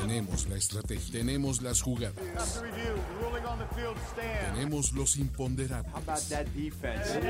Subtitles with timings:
[0.00, 2.14] Tenemos la estrategia, tenemos las jugadas,
[4.54, 7.20] tenemos los imponderables, About that defense.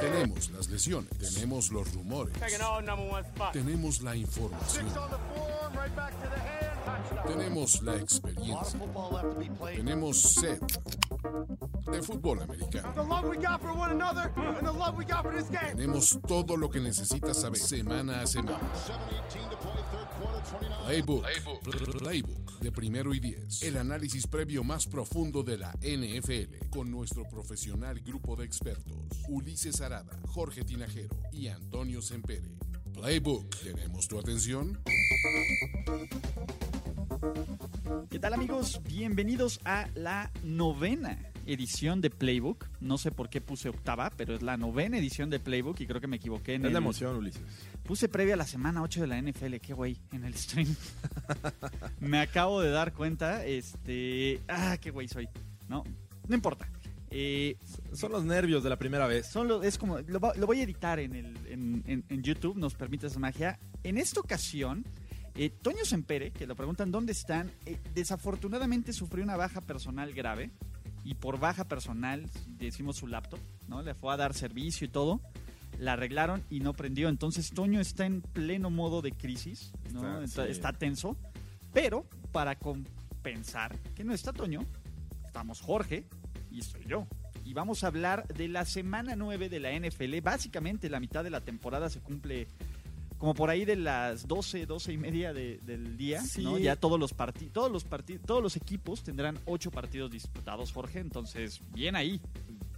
[0.00, 2.34] tenemos las lesiones, tenemos los rumores,
[3.52, 4.86] tenemos la información,
[7.26, 8.78] Tenemos la experiencia,
[9.74, 10.60] tenemos sed
[11.90, 12.92] de fútbol americano.
[15.74, 18.58] Tenemos todo lo que necesitas saber semana a semana.
[20.84, 21.24] Playbook,
[21.98, 23.62] Playbook de primero y diez.
[23.62, 28.94] El análisis previo más profundo de la NFL con nuestro profesional grupo de expertos
[29.28, 32.56] Ulises Arada, Jorge Tinajero y Antonio Sempere.
[32.92, 34.78] Playbook, ¿tenemos tu atención?
[38.10, 38.80] ¿Qué tal amigos?
[38.84, 42.66] Bienvenidos a la novena edición de Playbook.
[42.80, 46.00] No sé por qué puse octava, pero es la novena edición de Playbook y creo
[46.00, 46.72] que me equivoqué en Es el...
[46.72, 47.42] la emoción, Ulises.
[47.84, 50.74] Puse previa a la semana 8 de la NFL, qué güey, en el stream.
[52.00, 54.40] me acabo de dar cuenta, este...
[54.48, 55.28] Ah, qué güey soy.
[55.68, 55.84] No,
[56.28, 56.68] no importa.
[57.10, 57.56] Eh,
[57.92, 59.26] Son los nervios de la primera vez.
[59.28, 62.74] son lo- es como, lo, voy a editar en, el, en, en- en YouTube, nos
[62.74, 63.58] permite esa magia.
[63.84, 64.84] En esta ocasión,
[65.34, 70.50] eh, Toño Sempere, que lo preguntan dónde están, eh, desafortunadamente sufrió una baja personal grave.
[71.04, 73.82] Y por baja personal decimos su laptop, ¿no?
[73.82, 75.20] Le fue a dar servicio y todo.
[75.80, 77.08] La arreglaron y no prendió.
[77.08, 80.22] Entonces Toño está en pleno modo de crisis, ¿no?
[80.22, 80.50] Está, Está, sí.
[80.52, 81.16] está tenso.
[81.72, 84.60] Pero para compensar que no está Toño,
[85.26, 86.04] estamos Jorge
[86.52, 87.08] y estoy yo.
[87.44, 90.20] Y vamos a hablar de la semana 9 de la NFL.
[90.22, 92.46] Básicamente la mitad de la temporada se cumple
[93.22, 96.42] como por ahí de las 12, 12 y media de- del día, Sí.
[96.42, 96.58] ¿no?
[96.58, 100.98] Ya todos los partidos, todos los partidos, todos los equipos tendrán ocho partidos disputados, Jorge.
[100.98, 102.20] Entonces, bien ahí.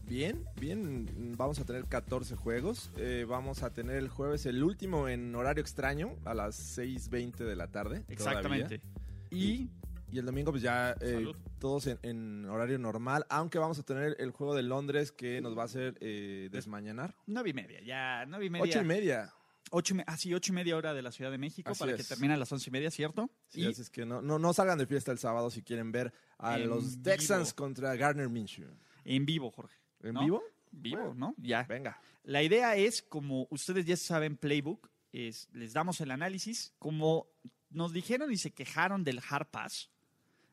[0.07, 1.33] Bien, bien.
[1.39, 2.91] Vamos a tener 14 juegos.
[2.99, 7.57] Eh, vamos a tener el jueves el último en horario extraño a las 6.20 de
[7.57, 8.05] la tarde.
[8.09, 8.83] Exactamente.
[9.31, 9.71] Y
[10.13, 11.27] Y el domingo pues ya eh,
[11.59, 13.25] todos en, en horario normal.
[13.31, 17.17] Aunque vamos a tener el juego de Londres que nos va a hacer eh, desmañanar.
[17.27, 18.65] nueve y media, ya, nueve y media.
[18.65, 19.33] Ocho y media.
[19.77, 21.97] Ocho y me- ah, ocho y media hora de la Ciudad de México Así para
[21.97, 23.29] que termine a las once y media, ¿cierto?
[23.49, 25.91] Sí, y así es que no, no, no salgan de fiesta el sábado si quieren
[25.91, 27.03] ver a los vivo.
[27.03, 28.69] Texans contra Gardner Minshew.
[29.05, 29.77] en vivo, Jorge.
[30.01, 30.21] ¿En ¿no?
[30.23, 30.43] vivo?
[30.71, 31.15] Vivo, Bueno.
[31.15, 31.35] ¿no?
[31.39, 31.65] Ya.
[31.65, 32.01] Venga.
[32.23, 36.73] La idea es, como ustedes ya saben, Playbook, es, les damos el análisis.
[36.79, 37.27] Como
[37.71, 39.91] nos dijeron y se quejaron del Hard Pass,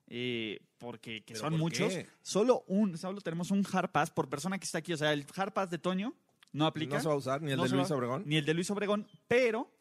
[0.07, 2.07] eh, porque que ¿Pero son por muchos, qué?
[2.21, 4.93] solo un, solo tenemos un Hard Pass por persona que está aquí.
[4.93, 6.13] O sea, el Hard Pass de Toño
[6.53, 6.95] no aplica.
[6.95, 8.23] No se va a usar ni el No de Luis va- Obregón.
[8.25, 9.71] Ni el de Luis Obregón, pero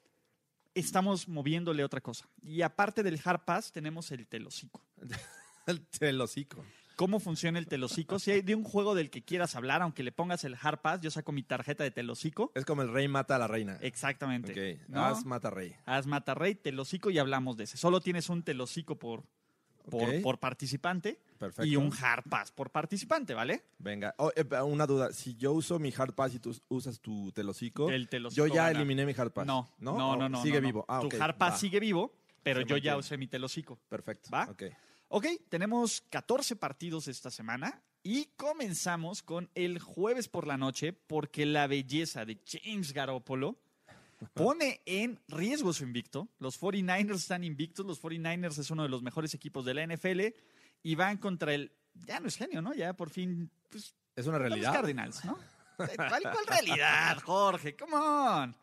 [0.75, 2.29] estamos moviéndole otra cosa.
[2.43, 4.85] Y aparte del Hard Pass, tenemos el telocico.
[5.67, 6.65] El telocico.
[6.97, 8.19] ¿Cómo funciona el telocico?
[8.19, 11.01] Si hay de un juego del que quieras hablar, aunque le pongas el Hard Pass,
[11.01, 12.51] yo saco mi tarjeta de telocico.
[12.55, 13.79] Es como el rey mata a la reina.
[13.81, 14.81] Exactamente.
[14.83, 15.05] Ok, ¿no?
[15.05, 15.75] As mata rey.
[15.85, 17.77] Haz mata rey, telocico y hablamos de ese.
[17.77, 19.23] Solo tienes un telocico por,
[19.89, 21.65] por, participante Perfecto.
[21.65, 23.65] y un hard pass por participante, ¿vale?
[23.79, 25.13] Venga, Oh, eh, una duda.
[25.13, 28.67] Si yo uso mi hard pass y tú usas tu telocico, El telocico yo ya
[28.67, 28.79] gana.
[28.79, 29.47] eliminé mi hard pass.
[29.47, 30.43] No, no, no, ¿O no, no.
[30.43, 30.85] Sigue no, vivo.
[30.89, 31.59] Ah, tu ok, hard pass va.
[31.59, 33.79] sigue vivo, pero Se yo ya usé mi telocico.
[33.89, 34.31] Perfecto.
[34.33, 34.45] ¿Va?
[34.51, 34.65] Ok.
[35.09, 41.45] Ok, tenemos 14 partidos esta semana y comenzamos con el jueves por la noche porque
[41.47, 43.59] la belleza de James Garoppolo
[44.35, 46.29] pone en riesgo su invicto.
[46.39, 50.21] Los 49ers están invictos, los 49ers es uno de los mejores equipos de la NFL
[50.83, 51.73] y van contra el...
[52.07, 52.75] Ya no es genio, ¿no?
[52.75, 53.51] Ya por fin...
[53.69, 54.73] Pues, Es una los realidad.
[54.73, 55.39] Cardinals, ¿no?
[55.77, 57.77] ¿Cuál, cuál realidad, Jorge?
[57.77, 58.57] Come on.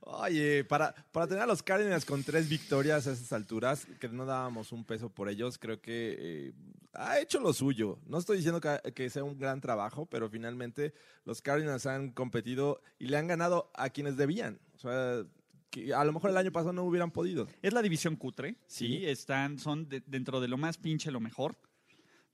[0.00, 4.26] Oye, para, para tener a los Cardinals con tres victorias a estas alturas, que no
[4.26, 6.52] dábamos un peso por ellos, creo que eh,
[6.92, 7.98] ha hecho lo suyo.
[8.06, 10.92] No estoy diciendo que, que sea un gran trabajo, pero finalmente
[11.24, 14.60] los Cardinals han competido y le han ganado a quienes debían.
[14.84, 15.24] O sea,
[15.70, 17.48] que a lo mejor el año pasado no hubieran podido.
[17.62, 19.06] Es la división cutre, sí, Sí.
[19.06, 21.56] están, son de- dentro de lo más pinche lo mejor,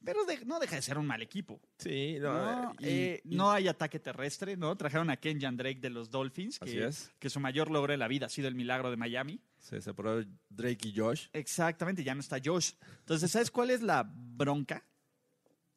[0.05, 1.60] pero de- no deja de ser un mal equipo.
[1.78, 4.77] Sí, no, eh, y- no hay ataque terrestre, ¿no?
[4.77, 7.10] Trajeron a Kenjan Drake de los Dolphins, Así que, es.
[7.19, 9.41] que su mayor logro de la vida ha sido el milagro de Miami.
[9.59, 11.27] se separó Drake y Josh.
[11.34, 12.72] Exactamente, ya no está Josh.
[13.01, 14.83] Entonces, ¿sabes cuál es la bronca?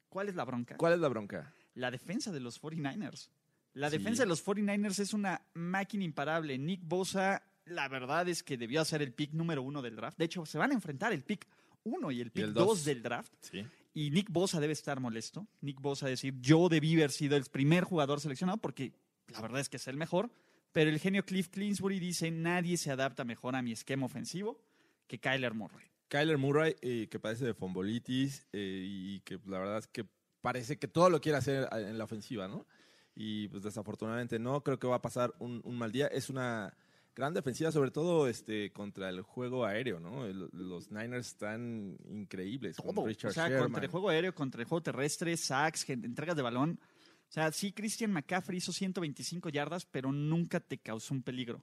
[0.08, 0.76] ¿Cuál es la bronca?
[0.78, 1.52] ¿Cuál es la bronca?
[1.74, 3.30] La defensa de los 49ers.
[3.74, 3.98] La Sí.
[3.98, 6.56] defensa de los 49ers es una máquina imparable.
[6.58, 10.18] Nick Bosa, la verdad es que debió ser el pick número uno del draft.
[10.18, 11.46] De hecho, se van a enfrentar el pick
[11.84, 12.84] uno y el pick el dos dos.
[12.84, 13.32] del draft.
[13.40, 13.64] Sí.
[13.94, 15.46] Y Nick Bosa debe estar molesto.
[15.60, 18.92] Nick Bosa decir, yo debí haber sido el primer jugador seleccionado porque
[19.28, 20.30] la verdad es que es el mejor.
[20.72, 24.60] Pero el genio Cliff Clinsbury dice, nadie se adapta mejor a mi esquema ofensivo
[25.06, 25.86] que Kyler Murray.
[26.08, 30.04] Kyler Murray, eh, que padece de fombolitis eh, y que la verdad es que
[30.40, 32.66] parece que todo lo quiere hacer en la ofensiva, ¿no?
[33.14, 36.06] Y pues desafortunadamente no, creo que va a pasar un, un mal día.
[36.08, 36.76] Es una
[37.14, 40.26] gran defensiva, sobre todo este contra el juego aéreo, ¿no?
[40.26, 42.76] Los Niners están increíbles.
[42.76, 43.06] con todo.
[43.06, 43.64] Richard o sea, Sherman.
[43.64, 46.80] contra el juego aéreo, contra el juego terrestre, sacks, entregas de balón.
[47.28, 51.62] O sea, sí, Christian McCaffrey hizo 125 yardas, pero nunca te causó un peligro.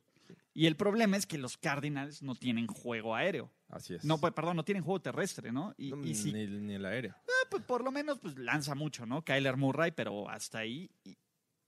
[0.54, 3.50] Y el problema es que los Cardinals no tienen juego aéreo.
[3.70, 4.04] Así es.
[4.04, 5.74] No, pues, perdón, no tienen juego terrestre, ¿no?
[5.78, 7.16] Y, No, y sí, ni, ni el aéreo.
[7.18, 9.24] ah, pues, por lo menos pues, lanza mucho, ¿no?
[9.24, 10.90] Kyler Murray, pero hasta ahí.
[11.06, 11.18] Y,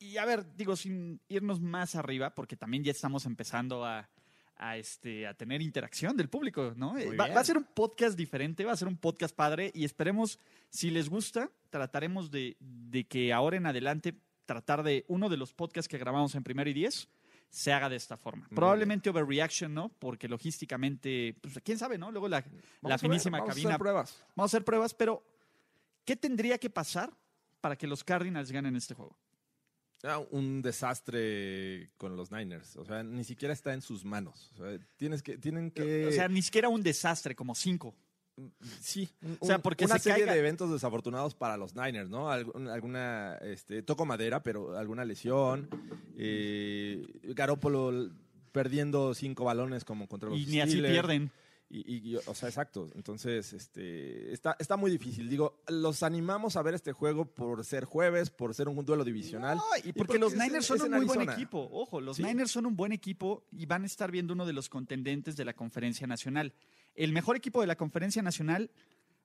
[0.03, 4.09] y, a ver, digo, sin irnos más arriba, porque también ya estamos empezando a,
[4.57, 6.95] a, este, a tener interacción del público, ¿no?
[7.17, 10.39] Va, a ser un podcast diferente, va a ser un podcast padre y esperemos,
[10.69, 14.15] si les gusta, trataremos de, de que ahora en adelante
[14.45, 17.07] tratar de uno de los podcasts que grabamos en primero y diez
[17.49, 18.47] se haga de esta forma.
[18.53, 19.89] Probablemente overreaction, ¿no?
[19.99, 22.11] Porque logísticamente, pues quién sabe, ¿no?
[22.11, 22.44] Luego la,
[22.81, 24.25] la finísima vamos a cabina hacer pruebas.
[24.35, 25.23] Vamos a hacer pruebas, pero
[26.03, 27.13] ¿qué tendría que pasar
[27.61, 29.15] para que los Cardinals ganen este juego?
[30.31, 32.75] Un desastre con los Niners.
[32.77, 34.51] O sea, ni siquiera está en sus manos.
[34.53, 36.07] O sea, tienes que, tienen que.
[36.07, 37.95] O sea, ni siquiera un desastre como cinco.
[38.81, 39.09] sí.
[39.21, 42.29] un- o sea, porque una se serie caiga- de eventos desafortunados para los Niners, ¿no?
[42.31, 45.69] Alguna, este, toco madera, pero alguna lesión.
[46.17, 48.11] Eh, Garópolo
[48.51, 51.31] perdiendo cinco balones como contra los Y ni así pierden.
[51.75, 52.91] Y, y- o sea, exacto.
[52.93, 55.27] Entonces, este, está, está muy difícil.
[55.27, 59.57] Digo, los animamos a ver este juego por ser jueves, por ser un duelo divisional.
[59.57, 61.67] No, y porque, los Niners son un muy buen equipo.
[61.71, 62.23] Ojo, los Sí.
[62.23, 65.45] Niners son un buen equipo y van a estar viendo uno de los contendentes de
[65.45, 66.53] la conferencia nacional.
[66.93, 68.69] El mejor equipo de la conferencia nacional,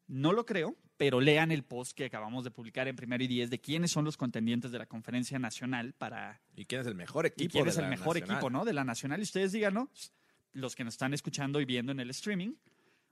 [0.07, 3.51] no lo creo, pero lean el post que acabamos de publicar en primero y diez
[3.51, 7.27] de quiénes son los contendientes de la conferencia nacional para ¿Y quién es el mejor
[7.27, 7.45] equipo?
[7.45, 8.37] y quién de es el mejor nacional?
[8.39, 8.65] equipo, ¿no?
[8.65, 9.21] De la nacional.
[9.21, 10.15] Y ustedes díganos,
[10.53, 12.55] los que nos están escuchando y viendo en el streaming,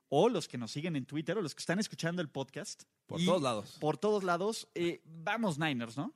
[0.09, 2.85] o los que nos siguen en Twitter, o los que están escuchando el podcast.
[3.07, 3.77] Por Y todos lados.
[3.81, 4.69] Por todos lados.
[4.75, 6.15] eh, vamos Niners, ¿no?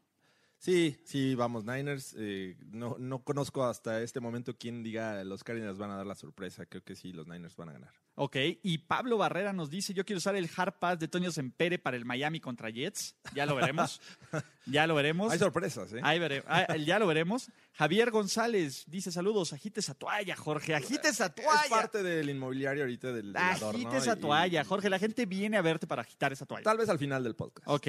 [0.62, 2.15] Sí, sí, vamos, Niners.
[2.19, 6.15] Eh, no, no conozco hasta este momento quién diga los Cardinals van a dar la
[6.15, 6.67] sorpresa.
[6.67, 7.95] Creo que sí, los Niners van a ganar.
[8.17, 11.79] Ok, y Pablo Barrera nos dice, yo quiero usar el hard pass de Toño Sempere
[11.79, 13.17] para el Miami contra Jets.
[13.35, 14.03] Ya lo veremos.
[14.67, 15.33] ya lo veremos.
[15.33, 16.01] Hay sorpresas, ¿eh?
[16.03, 17.51] Ahí vere- ah, ya lo veremos.
[17.73, 21.63] Javier González dice saludos, agite esa toalla, Jorge, agite esa toalla.
[21.65, 24.91] Es parte del inmobiliario ahorita del, del adorno, Agite esa y- toalla, Jorge.
[24.91, 26.65] La gente viene a verte para agitar esa toalla.
[26.65, 27.67] Tal vez al final del podcast.
[27.67, 27.87] Ok.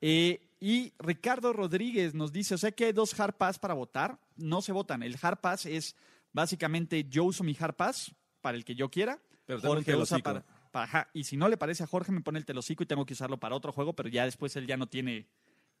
[0.00, 4.18] Eh, y Ricardo Rodríguez nos dice, o sea que hay dos hard pass para votar.
[4.36, 5.02] No se votan.
[5.02, 5.94] El hard pass es
[6.32, 9.20] básicamente yo uso mi hard pass para el que yo quiera.
[9.46, 11.10] Pero Jorge usa para, para- ajá.
[11.14, 13.38] Y si no le parece a Jorge, me pone el telocico y tengo que usarlo
[13.38, 15.26] para otro juego, pero ya después él ya no tiene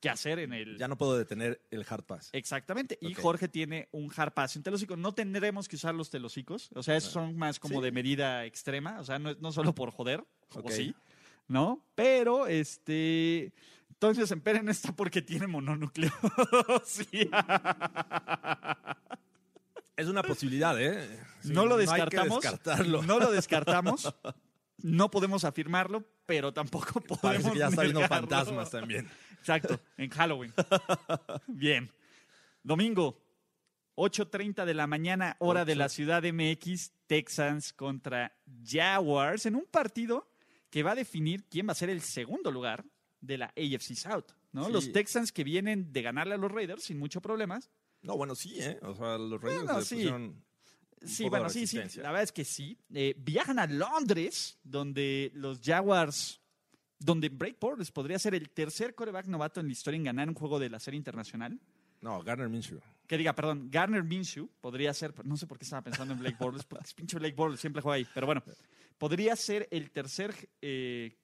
[0.00, 0.78] que hacer en el...
[0.78, 2.30] Ya no puedo detener el hard pass.
[2.32, 2.96] Exactamente.
[3.00, 3.14] Y.
[3.14, 4.96] Jorge tiene un hard pass y un telocico.
[4.96, 6.70] No tendremos que usar los telocicos.
[6.74, 7.84] O sea, esos son más como Sí.
[7.84, 9.00] de medida extrema.
[9.00, 10.20] O sea, no, es- no solo por joder.
[10.54, 10.66] Ok.
[10.66, 10.94] O sí.
[11.48, 11.84] ¿No?
[11.96, 13.52] Pero, este.
[14.00, 16.12] Entonces, Empere no está porque tiene mononúcleo.
[16.84, 17.28] sí.
[19.96, 21.18] Es una posibilidad, ¿eh?
[21.42, 22.44] Sí, no lo descartamos.
[23.04, 24.14] No lo descartamos.
[24.84, 27.20] No podemos afirmarlo, pero tampoco podemos.
[27.20, 29.10] Parece que ya está viendo fantasmas también.
[29.40, 30.54] Exacto, en Halloween.
[31.48, 31.90] Bien.
[32.62, 33.20] Domingo,
[33.96, 39.64] 8.30 de la mañana, hora de la Ciudad de MX, Texans contra Jaguars, en un
[39.64, 40.30] partido
[40.70, 42.84] que va a definir quién va a ser el segundo lugar
[43.20, 44.32] de la AFC South.
[44.52, 44.66] ¿no?
[44.66, 44.72] Sí.
[44.72, 47.70] Los Texans que vienen de ganarle a los Raiders sin muchos problemas.
[48.02, 48.78] No, bueno, sí, ¿eh?
[48.82, 49.94] O sea, los Raiders Bueno, le sí.
[49.96, 50.48] pusieron
[51.30, 51.78] bueno, sí, sí.
[51.96, 52.78] La verdad es que sí.
[52.92, 56.40] Eh, viajan a Londres, donde los Jaguars,
[56.98, 60.34] donde Break Borders podría ser el tercer coreback novato en la historia en ganar un
[60.34, 61.60] juego de la serie internacional.
[62.00, 62.80] No, Garner Minshew.
[63.06, 66.36] Que diga, perdón, Garner Minshew podría ser, no sé por qué estaba pensando en Blake
[66.38, 68.42] Bortles, porque es pinche Blake Bortles siempre juega ahí, pero bueno,
[68.98, 71.16] podría ser el tercer eh,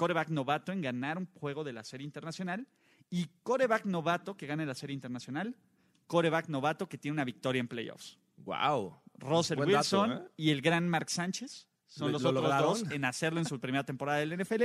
[0.00, 2.66] coreback novato en ganar un juego de la serie internacional
[3.10, 5.54] y coreback novato que gane la serie internacional,
[6.06, 8.18] coreback novato que tiene una victoria en playoffs.
[8.38, 9.00] Wow.
[9.18, 10.28] Russell Buen dato, Wilson ¿eh?
[10.38, 12.68] y el gran Mark Sánchez son ¿Lo- los lo otros lograron?
[12.84, 14.64] dos en hacerlo en su primera temporada del NFL.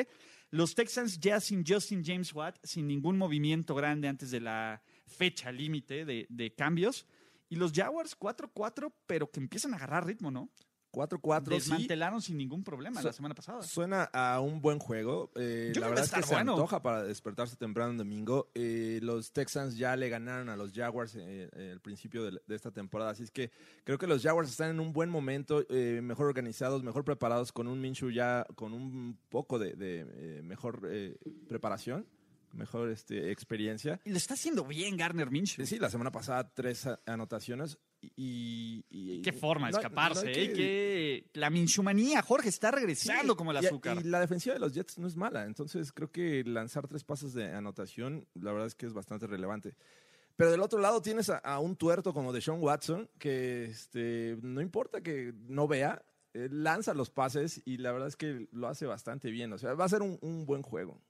[0.52, 5.52] Los Texans ya sin Justin James Watt, sin ningún movimiento grande antes de la fecha
[5.52, 7.06] límite de, de cambios.
[7.50, 10.50] Y los Jaguars 4-4, pero que empiezan a agarrar ritmo, ¿no?
[10.96, 11.50] 4-4, sí.
[11.50, 13.62] Desmantelaron sin ningún problema Su- la semana pasada.
[13.64, 15.32] Suena a un buen juego.
[15.36, 16.54] Eh, la verdad es que estar se bueno.
[16.54, 18.50] antoja para despertarse temprano en domingo.
[18.56, 22.56] Eh, los Texans ya le ganaron a los Jaguars eh, eh, al principio de, de
[22.56, 23.12] esta temporada.
[23.12, 23.52] Así es que
[23.84, 27.68] creo que los Jaguars están en un buen momento, eh, mejor organizados, mejor preparados, con
[27.68, 30.88] un Minshew ya con un poco de, de, eh, mejor
[31.48, 32.08] preparación,
[32.54, 34.00] mejor este, experiencia.
[34.06, 35.66] Y lo está haciendo bien Garner Minshew.
[35.66, 37.78] Sí, la semana pasada tres anotaciones
[38.16, 39.22] y...
[39.22, 40.34] Qué forma de no- escaparse, no ¿eh?
[40.34, 43.98] que- Que la Minshumanía, Jorge, está regresando Sí, como el azúcar.
[44.00, 47.34] Y, la defensiva de los Jets no es mala, entonces creo que lanzar tres pases
[47.34, 49.76] de anotación, la verdad es que es bastante relevante.
[50.36, 54.38] Pero del otro lado tienes a, a un tuerto como de Sean Watson, que este,
[54.42, 58.68] no importa que no vea, eh, lanza los pases y la verdad es que lo
[58.68, 59.54] hace bastante bien.
[59.54, 61.02] O sea, va a ser un, un buen juego.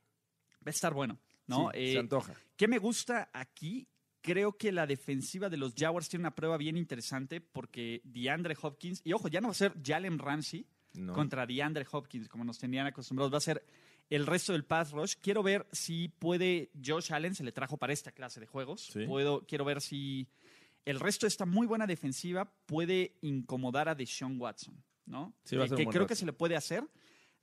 [0.57, 1.71] Va a estar bueno, ¿no?
[1.73, 2.35] Sí, Eh, se antoja.
[2.55, 3.87] ¿Qué me gusta aquí?
[4.25, 9.01] Creo que la defensiva de los Jaguars tiene una prueba bien interesante porque DeAndre Hopkins,
[9.03, 11.13] y ojo, ya no va a ser Jalen Ramsey No.
[11.13, 13.63] contra DeAndre Hopkins, como nos tenían acostumbrados, va a ser
[14.09, 15.15] el resto del pass rush.
[15.21, 18.81] Quiero ver si puede Josh Allen, se le trajo para esta clase de juegos.
[18.93, 19.05] Sí.
[19.05, 20.27] Puedo, quiero ver si
[20.85, 25.33] el resto de esta muy buena defensiva puede incomodar a Deshaun Watson, ¿no?
[25.43, 26.83] Sí, va a Que- un buen creo que se le puede hacer.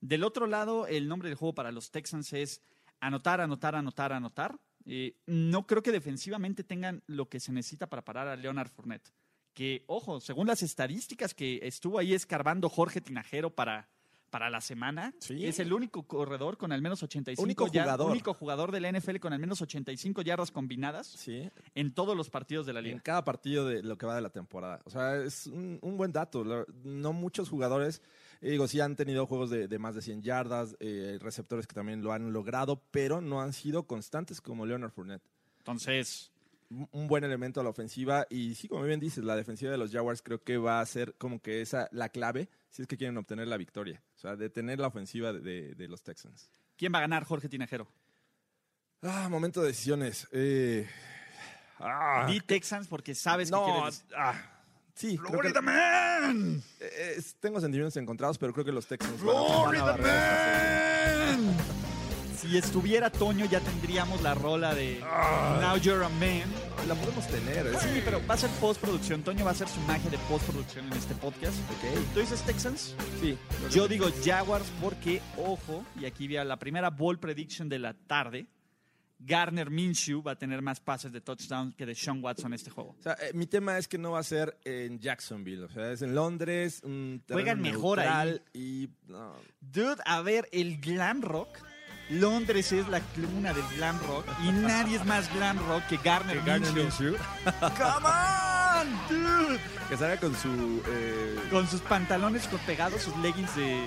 [0.01, 2.61] Del otro lado, el nombre del juego para los Texans es
[3.01, 4.59] anotar, anotar, anotar, anotar.
[4.87, 9.13] Eh, no creo que defensivamente tengan lo que se necesita para parar a Leonard Fournette.
[9.55, 13.89] Que, ojo, según las estadísticas que estuvo ahí escarbando Jorge Tinajero para,
[14.31, 15.45] para la semana, Sí.
[15.45, 18.11] es el único corredor con al menos 85 Único jugador.
[18.11, 22.31] único jugador de la NFL con al menos 85 yardas combinadas Sí, en todos los
[22.31, 23.01] partidos de la en liga.
[23.03, 24.81] cada partido de lo que va de la temporada.
[24.87, 26.45] O sea, es un, un buen dato.
[26.83, 28.01] No muchos jugadores,
[28.43, 31.75] eh, digo, sí han tenido juegos de, de más de 100 yardas, eh, receptores que
[31.75, 35.23] también lo han logrado, pero no han sido constantes como Leonard Fournette.
[35.59, 36.31] Entonces,
[36.71, 39.91] un buen elemento a la ofensiva y sí, como bien dices, la defensiva de los
[39.93, 43.17] Jaguars creo que va a ser como que esa la clave si es que quieren
[43.19, 46.51] obtener la victoria, o sea, detener la ofensiva de, de- de los Texans.
[46.77, 47.87] ¿quién va a ganar, Jorge Tinajero?
[49.03, 50.27] Ah, momento de decisiones.
[50.33, 50.89] Eh,
[51.79, 54.05] ah, Di Texans porque sabes que no, quieres...
[54.17, 54.52] ah,
[54.95, 55.49] sí, creo que-
[56.81, 61.35] eh, tengo sentimientos encontrados, pero creo que los Texans van a- van a barrer esta
[61.37, 61.73] serie.
[62.39, 65.59] Si estuviera Toño ya tendríamos la rola de Ah.
[65.63, 66.43] Now You're a Man.
[66.89, 67.73] La podemos tener, ¿eh?
[67.81, 69.23] Sí, pero va a ser postproducción.
[69.23, 71.57] Toño va a hacer su magia de postproducción en este podcast.
[71.71, 72.97] Ok, ¿Tú dices Texans?
[73.21, 73.39] sí.
[73.71, 78.47] Yo digo Jaguars porque, ojo, y aquí vi la primera ball prediction de la tarde.
[79.25, 82.71] Garner Minshew va a tener más pases de touchdown que de Sean Watson en este
[82.71, 82.97] juego.
[82.99, 85.93] O sea, eh, mi tema es que no va a ser en Jacksonville, o sea,
[85.93, 91.49] es en Londres, un Juegan mejor neutral y no, Dude, a ver, el glam rock.
[92.11, 96.43] Londres es la cuna del glam rock y nadie es más glam rock que Garner,
[96.43, 97.17] Minshew.
[97.61, 99.61] ¡Come on, dude!
[99.89, 100.83] Que salga con su.
[100.89, 103.83] eh, Con sus pantalones pegados, sus leggings de.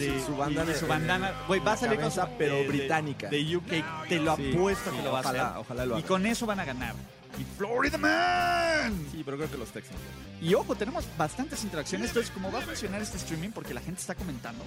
[0.00, 1.32] De Su- bandana y su bandana.
[1.46, 3.28] Güey, va a salir con cabeza, su- pero de- británica.
[3.28, 4.08] De, UK.
[4.08, 5.58] Te lo Sí, apuesto sí, que lo va a ojalá, hacer.
[5.60, 6.08] ojalá lo y haga.
[6.08, 6.94] con eso van a ganar.
[7.38, 9.06] Y Florida Man.
[9.12, 9.98] Sí, pero creo que los Texans.
[10.42, 12.08] Y ojo, tenemos bastantes interacciones.
[12.08, 13.50] Entonces, ¿cómo va a funcionar este streaming?
[13.50, 14.64] Porque la gente está comentando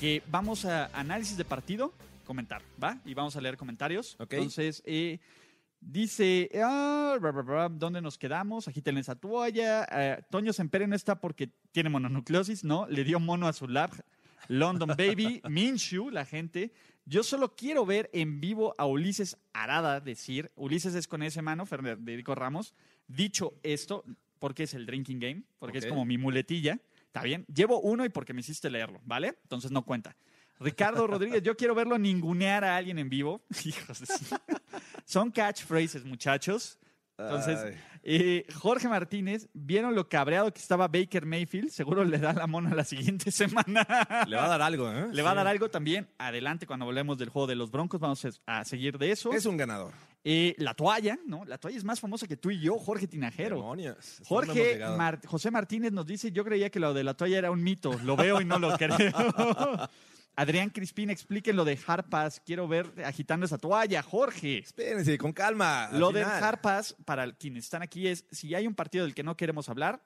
[0.00, 1.92] que vamos a análisis de partido,
[2.26, 2.98] comentar, ¿va?
[3.04, 4.16] Y vamos a leer comentarios.
[4.18, 5.18] Entonces, eh,
[5.84, 8.68] dice, ah, bra, bra, bra, ¿dónde nos quedamos?
[8.68, 9.86] Agiten esa toalla.
[9.90, 12.86] Eh, Toño Sempere no está porque tiene mononucleosis, ¿no?
[12.88, 13.90] Le dio mono a su lab.
[14.48, 16.72] London Baby, Minshew, la gente.
[17.06, 21.66] Yo solo quiero ver en vivo a Ulises Arada decir, Ulises es con ese mano,
[21.66, 22.74] Federico Ramos,
[23.06, 24.04] dicho esto,
[24.38, 25.84] porque es el drinking game, porque Ok.
[25.84, 27.44] es como mi muletilla, ¿está bien?
[27.54, 29.38] Llevo uno y porque me hiciste leerlo, ¿vale?
[29.42, 30.16] Entonces no cuenta.
[30.60, 33.44] Ricardo Rodríguez, yo quiero verlo ningunear a alguien en vivo.
[33.64, 34.34] Hijos de sí.
[35.04, 36.78] Son catchphrases, muchachos.
[37.16, 41.70] Entonces, eh, Jorge Martínez, ¿vieron lo cabreado que estaba Baker Mayfield?
[41.70, 43.86] Seguro le da la mona la siguiente semana.
[44.26, 45.06] Le va a dar algo, ¿eh?
[45.12, 46.08] Le va a dar algo también.
[46.18, 49.32] Adelante, cuando hablemos del juego de los Broncos, vamos a seguir de eso.
[49.32, 49.92] Es un ganador.
[50.24, 51.44] Eh, la toalla, ¿no?
[51.44, 53.56] La toalla es más famosa que tú y yo, Jorge Tinajero.
[53.56, 54.20] Demonios.
[54.24, 54.80] Jorge.
[54.96, 57.92] Mar- José Martínez nos dice, yo creía que lo de la toalla era un mito,
[58.02, 58.96] lo veo y no lo creo.
[60.36, 64.58] Adrián Crispín, expliquen lo de Harpas, quiero ver agitando esa toalla, Jorge.
[64.58, 65.84] Espérense, con calma.
[65.86, 66.42] al Lo del final.
[66.42, 70.04] Harpas, para quienes están aquí, es si hay un partido del que no queremos hablar,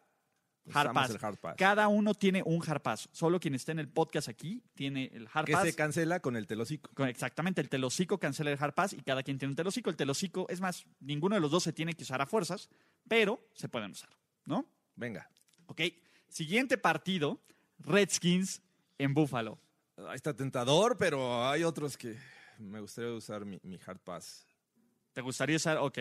[0.72, 1.10] Harpas.
[1.10, 1.54] el Hard Pass.
[1.56, 3.08] Cada uno tiene un Harpas.
[3.12, 5.64] Solo quien esté en el podcast aquí tiene el Que Harpas.
[5.64, 6.90] se cancela con el telocico.
[7.06, 9.88] Exactamente, el telocico cancela el hard pass y cada quien tiene un telocico.
[9.88, 12.68] El telocico, es más, ninguno de los dos se tiene que usar a fuerzas,
[13.08, 14.10] pero se pueden usar,
[14.44, 14.66] ¿no?
[14.94, 15.30] Venga.
[15.66, 15.80] Ok,
[16.28, 17.40] siguiente partido,
[17.78, 18.60] Redskins
[18.98, 19.58] en Buffalo.
[20.06, 22.16] Ahí está tentador, pero hay otros que
[22.58, 24.46] me gustaría usar mi, mi Hard Pass.
[25.12, 25.78] ¿Te gustaría usar?
[25.78, 25.98] Ok.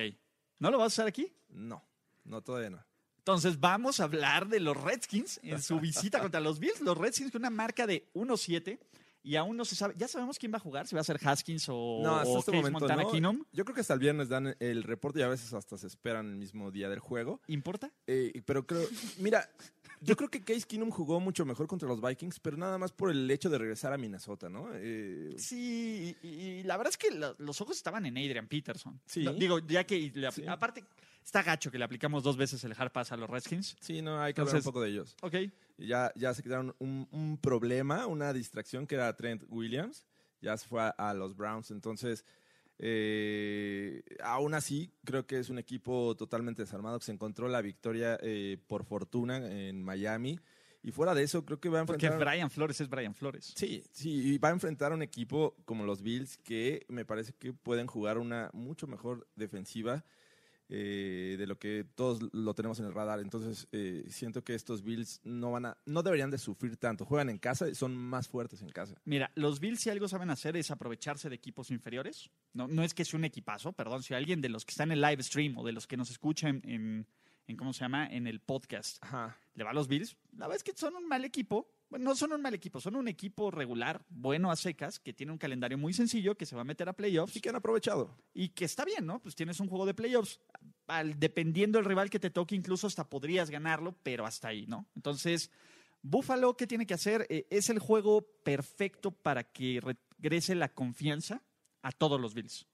[0.60, 1.34] ¿No lo vas a usar aquí?
[1.50, 1.84] No,
[2.24, 2.84] no, todavía no.
[3.18, 6.80] Entonces vamos a hablar de los Redskins en su visita contra los Bills.
[6.82, 8.80] Los Redskins con una marca de 1-7
[9.27, 9.94] y aún no se sabe.
[9.98, 12.39] Ya sabemos quién va a jugar, si va a ser Haskins o, No, hasta o
[12.39, 13.12] este Case momento Montana no.
[13.12, 13.44] Keenum.
[13.51, 16.27] Yo creo que hasta el viernes dan el reporte y a veces hasta se esperan
[16.27, 17.42] el mismo día del juego.
[17.48, 17.92] ¿Importa?
[18.08, 18.88] Eh, pero creo,
[19.18, 19.50] mira,
[20.01, 23.10] yo creo que Case Keenum jugó mucho mejor contra los Vikings, pero nada más por
[23.12, 24.70] el hecho de regresar a Minnesota, ¿no?
[24.74, 29.00] Eh, Sí, y, y la verdad es que lo- los ojos estaban en Adrian Peterson.
[29.06, 29.24] Sí.
[29.24, 30.48] No, digo, ya que le apl- Sí.
[30.48, 30.84] aparte
[31.24, 33.75] está gacho que le aplicamos dos veces el hard pass a los Redskins.
[33.82, 35.16] sí, no, hay que hablar un poco de ellos.
[35.22, 35.36] Ok.
[35.77, 40.06] Ya, ya se quedaron un, un problema, una distracción que era Trent Williams.
[40.42, 41.72] Ya se fue a, a los Browns.
[41.72, 42.24] Entonces,
[42.79, 48.17] Eh, aún así, creo que es un equipo totalmente desarmado que se encontró la victoria
[48.22, 50.39] eh, por fortuna en Miami.
[50.84, 52.34] Y fuera de eso, creo que va a Porque enfrentar.
[52.34, 53.53] Brian Flores es Brian Flores.
[53.55, 57.34] Sí, sí, y va a enfrentar a un equipo como los Bills que me parece
[57.34, 60.05] que pueden jugar una mucho mejor defensiva
[60.69, 63.19] eh, de lo que todos lo tenemos en el radar.
[63.19, 67.05] Entonces, eh, siento que estos Bills no van a, no deberían de sufrir tanto.
[67.05, 68.95] Juegan en casa y son más fuertes en casa.
[69.05, 72.29] Mira, los Bills si algo saben hacer es aprovecharse de equipos inferiores.
[72.53, 74.91] No, no es que sea un equipazo, perdón, si alguien de los que está en
[74.91, 77.07] el live stream o de los que nos escuchan en,
[77.47, 78.07] en ¿cómo se llama?
[78.07, 79.38] En el podcast Ajá.
[79.55, 81.69] le va a los Bills, la verdad es que son un mal equipo.
[81.89, 85.32] Bueno, no son un mal equipo, son un equipo regular, bueno a secas, que tiene
[85.32, 88.13] un calendario muy sencillo, que se va a meter a playoffs Sí que han aprovechado.
[88.34, 89.22] y que está bien, ¿no?
[89.22, 90.39] Pues tienes un juego de playoffs.
[90.88, 94.86] Al- dependiendo del rival que te toque, incluso hasta podrías ganarlo, pero hasta ahí, ¿no?
[94.96, 95.50] Entonces,
[96.01, 97.25] Buffalo, ¿qué tiene que hacer?
[97.29, 101.41] Eh, es el juego perfecto para que regrese la confianza
[101.82, 102.67] a todos los Bills,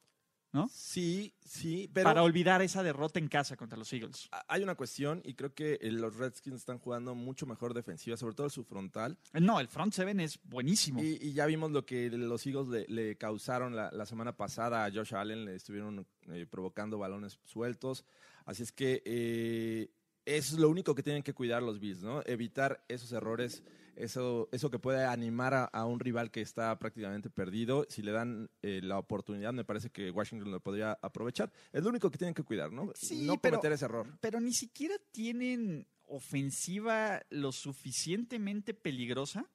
[0.54, 0.70] ¿no?
[0.72, 4.30] Sí, sí, pero para olvidar esa derrota en casa contra los Eagles.
[4.48, 8.36] hay una cuestión y creo que eh, los Redskins están jugando mucho mejor defensiva, sobre
[8.36, 9.18] todo su frontal.
[9.34, 11.04] Eh, No, el front seven es buenísimo.
[11.04, 14.86] Y, y ya vimos lo que los Eagles le, le causaron la, la semana pasada
[14.86, 18.06] a Josh Allen, le estuvieron eh, provocando balones sueltos.
[18.46, 19.90] Así es que eh,
[20.26, 22.22] es lo único que tienen que cuidar los Bills, ¿no?
[22.26, 23.64] Evitar esos errores,
[23.96, 27.86] eso, eso que puede animar a, a un rival que está prácticamente perdido.
[27.90, 31.52] Si le dan eh, la oportunidad, me parece que Washington lo podría aprovechar.
[31.72, 32.92] Es lo único que tienen que cuidar, ¿no?
[32.96, 34.08] Sí, no pero- cometer ese error.
[34.22, 39.46] pero ni siquiera tienen ofensiva lo suficientemente peligrosa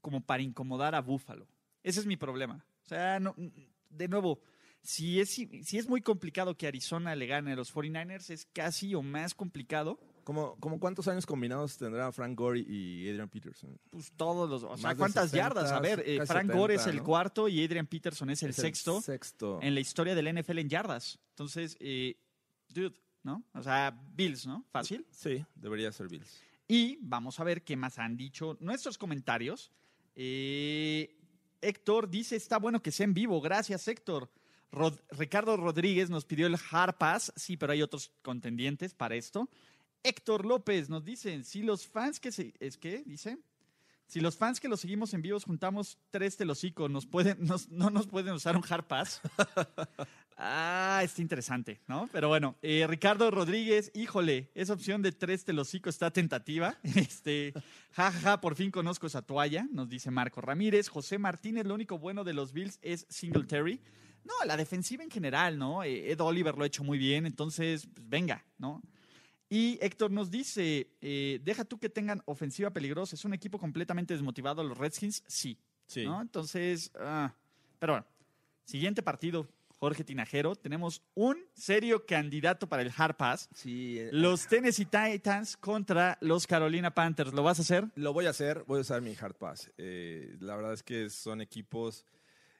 [0.00, 1.46] como para incomodar a Buffalo.
[1.82, 2.64] Ese es mi problema.
[2.84, 3.34] O sea, no,
[3.90, 4.40] de nuevo,
[4.80, 8.94] si es, si es muy complicado que Arizona le gane a los 49ers, es casi
[8.94, 13.78] o más complicado, ¿Cómo, cómo cuántos años combinados tendrá Frank Gore y Adrian Peterson?
[13.90, 14.62] pues todos los...
[14.62, 15.72] O sea, ¿cuántas 60, yardas?
[15.72, 17.04] A ver, eh, Frank Gore es 70, el ¿no?
[17.04, 19.58] cuarto y Adrian Peterson es el Es sexto sexto.
[19.62, 21.18] en la historia del NFL en yardas.
[21.30, 22.16] Entonces, eh,
[22.68, 23.42] dude, ¿no?
[23.54, 24.64] O sea, Bills, ¿no?
[24.70, 25.06] Fácil.
[25.10, 26.40] Sí, debería ser Bills.
[26.68, 29.72] Y vamos a ver qué más han dicho nuestros comentarios.
[30.14, 31.16] Eh,
[31.60, 33.40] Héctor dice, está bueno que sea en vivo.
[33.40, 34.30] Gracias, Héctor.
[34.70, 37.32] Rod- Ricardo Rodríguez nos pidió el Hard Pass.
[37.36, 39.48] Sí, pero hay otros contendientes para esto.
[40.02, 42.54] Héctor López nos dice, si los fans que se...
[42.60, 43.02] ¿Es qué?
[43.06, 43.38] Dice.
[44.06, 47.88] Si los fans que los seguimos en vivos juntamos tres telocicos, nos pueden, nos- no
[47.90, 49.20] nos pueden usar un hard pass.
[50.36, 52.08] ah, está interesante, ¿no?
[52.12, 56.76] Pero bueno, eh, Ricardo Rodríguez, híjole, esa opción de tres telocicos está tentativa.
[56.94, 57.52] Este,
[57.92, 60.88] jajaja, ja, ja, por fin conozco esa toalla, nos dice Marco Ramírez.
[60.88, 63.80] José Martínez, lo único bueno de los Bills es Singletary.
[64.24, 65.82] No, la defensiva en general, ¿no?
[65.82, 68.82] Eh, Ed Oliver lo ha hecho muy bien, entonces, pues, venga, ¿no?
[69.52, 74.14] Y Héctor nos dice, eh, deja tú que tengan ofensiva peligrosa, ¿es un equipo completamente
[74.14, 75.22] desmotivado los Redskins?
[75.26, 75.58] Sí.
[75.86, 76.06] Sí.
[76.06, 76.22] ¿no?
[76.22, 77.34] Entonces, ah,
[77.78, 78.06] pero bueno,
[78.64, 79.46] siguiente partido,
[79.78, 83.50] Jorge Tinajero, tenemos un serio candidato para el Hard Pass.
[83.54, 87.34] Sí, eh, Los Tennessee Titans contra los Carolina Panthers.
[87.34, 87.90] ¿Lo vas a hacer?
[87.96, 89.70] lo voy a hacer, voy a usar mi Hard Pass.
[89.76, 92.06] Eh, la verdad es que son equipos...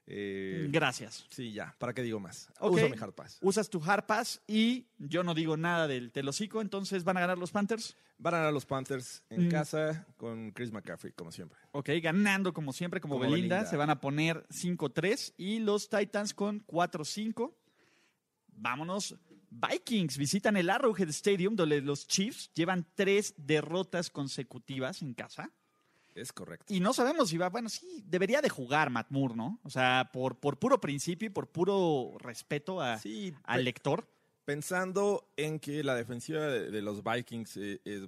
[0.07, 1.27] eh, Gracias.
[1.31, 2.49] sí, ya, ¿para qué digo más?
[2.61, 2.73] Ok.
[2.75, 3.39] Uso mi Hard Pass.
[3.41, 7.39] Usas tu Hard Pass y yo no digo nada del telocico, entonces van a ganar
[7.39, 7.97] los Panthers.
[8.19, 9.51] Van a ganar los Panthers en Mm.
[9.51, 11.59] casa con Chris McCaffrey, como siempre.
[11.73, 13.71] Ok, ganando como siempre, como, Como Belinda, Belinda.
[13.71, 17.55] se van a poner 5-3 y los Titans con 4-5.
[18.55, 19.17] Vámonos.
[19.51, 25.51] Vikings visitan el Arrowhead Stadium, donde los Chiefs llevan tres derrotas consecutivas en casa.
[26.15, 26.73] Es correcto.
[26.73, 29.61] Y no sabemos si va, bueno, sí, debería de jugar Matt Moore, ¿no?
[29.65, 34.07] O sea, por, por puro principio y por puro respeto a- Sí, al lector.
[34.45, 38.03] pensando en que la defensiva de, de los Vikings eh, es,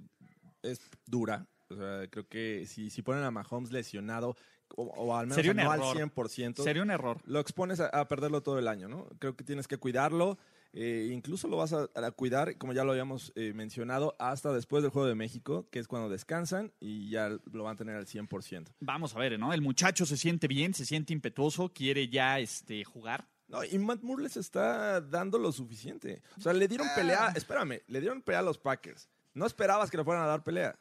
[0.63, 1.47] es dura.
[1.71, 4.37] O sea, creo que si, si ponen a Mahomes lesionado,
[4.77, 5.97] o, o al menos Sería un no al error.
[5.97, 7.21] 100%, Sería un error.
[7.25, 9.07] lo expones a, a perderlo todo el año, ¿no?
[9.19, 10.39] Creo que tienes que cuidarlo.
[10.77, 14.83] Eh, incluso lo vas a, a cuidar, como ya lo habíamos eh, mencionado, hasta después
[14.83, 18.07] del Juego de México, que es cuando descansan y ya lo van a tener al
[18.07, 18.75] 100%.
[18.81, 19.53] Vamos a ver, ¿no?
[19.53, 23.29] El muchacho se siente bien, se siente impetuoso, quiere ya este, jugar.
[23.47, 26.23] No, y Matt Moore les está dando lo suficiente.
[26.39, 29.09] O sea, le dieron pelea, espérame, le dieron pelea a los Packers.
[29.33, 30.77] No esperabas que le fueran a dar pelea.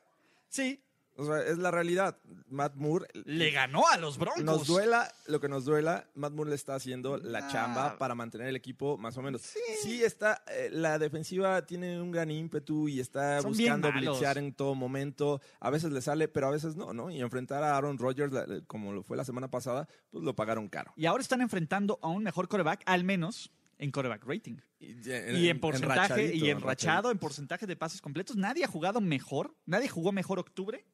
[0.47, 0.83] Sí,
[1.15, 2.17] O sea, es la realidad.
[2.49, 3.07] Matt Moore.
[3.25, 4.43] le ganó a los Broncos.
[4.43, 7.47] Nos duela lo que nos duela, Matt Moore le está haciendo la Ah.
[7.51, 9.41] chamba para mantener el equipo más o menos.
[9.41, 9.59] Sí.
[9.81, 14.53] Sí, está, eh, la defensiva tiene un gran ímpetu y está Son buscando blitzear en
[14.53, 15.41] todo momento.
[15.59, 17.09] A veces le sale, pero a veces no, ¿no?
[17.11, 18.33] Y enfrentar a Aaron Rodgers,
[18.67, 20.93] como lo fue la semana pasada, pues lo pagaron caro.
[20.95, 24.57] Y ahora están enfrentando a un mejor coreback, al menos en coreback rating.
[24.79, 28.35] Y, Y en porcentaje, y enrachadito, enrachado, en porcentaje de pases completos.
[28.35, 30.85] Nadie ha jugado mejor, nadie jugó mejor octubre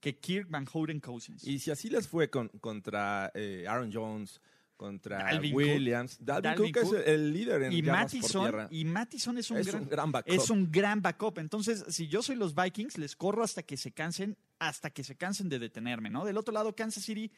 [0.00, 1.44] que Kirk Van Houten Cousins.
[1.44, 4.40] Y si así les fue con- contra eh, Aaron Jones,
[4.76, 5.58] contra Dalvin Cook.
[5.62, 6.18] Williams.
[6.20, 6.94] Dalvin, Dalvin Cook, Cook.
[6.96, 8.68] es el líder en Y yardas por Mattison, tierra.
[8.70, 10.32] y Mattison es un es gran, un gran backup.
[10.34, 11.38] es un gran backup.
[11.38, 15.16] Entonces, si yo soy los Vikings, les corro hasta que se cansen, hasta que se
[15.16, 16.24] cansen de detenerme, ¿no?
[16.26, 17.30] Del otro lado, Kansas City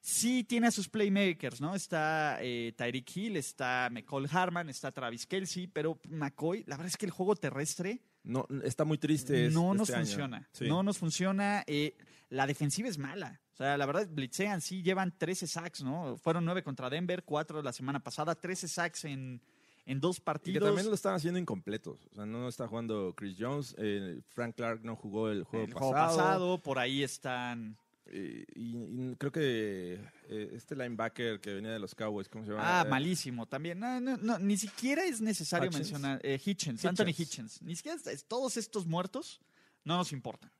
[0.00, 1.74] sí tiene a sus playmakers, ¿no?
[1.74, 6.96] Está eh, Tyreek Hill, está McCall Harman, está Travis Kelsey, pero McCoy, la verdad es
[6.96, 9.46] que el juego terrestre No, está muy triste.
[9.46, 10.06] es- no nos este año.
[10.06, 10.48] funciona.
[10.52, 10.66] Sí.
[10.66, 11.62] No nos funciona.
[11.66, 11.96] eh,
[12.30, 13.40] la defensiva es mala.
[13.52, 16.16] O sea, la verdad, blitzean, sí, llevan 13 sacks, ¿no?
[16.16, 19.40] Fueron 9 contra Denver, 4 la semana pasada, 13 sacks en,
[19.86, 20.66] en dos Y que partidos.
[20.68, 22.04] también lo están haciendo incompletos.
[22.10, 23.76] O sea, no está jugando Chris Jones.
[23.78, 25.92] eh, Frank Clark no jugó el juego el pasado.
[25.92, 27.76] juego pasado, por ahí están.
[28.06, 32.50] Eh, y, y creo que eh, este linebacker que venía de los Cowboys, ¿cómo se
[32.52, 32.80] llama?
[32.80, 33.78] Ah, Eh, malísimo también.
[33.80, 35.90] No, no, no, ni siquiera es necesario Hutchins.
[35.90, 36.20] mencionar.
[36.22, 36.84] eh, Hitchens, Hitchens.
[36.84, 37.62] Anthony Hitchens.
[37.62, 39.40] Ni siquiera es- todos estos muertos
[39.84, 40.50] no nos importan.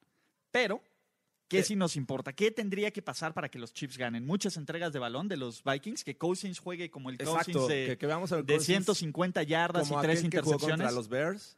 [0.50, 0.82] Pero,
[1.48, 1.64] ¿qué Eh.
[1.64, 2.32] sí nos importa?
[2.32, 4.24] ¿Qué tendría que pasar para que los Chiefs ganen?
[4.24, 7.86] Muchas entregas de balón de los Vikings, que Cousins juegue como el Exacto, Cousins de,
[7.88, 10.68] que, que veamos de Cousins 150 yardas y tres intercepciones.
[10.78, 11.56] contra los Bears.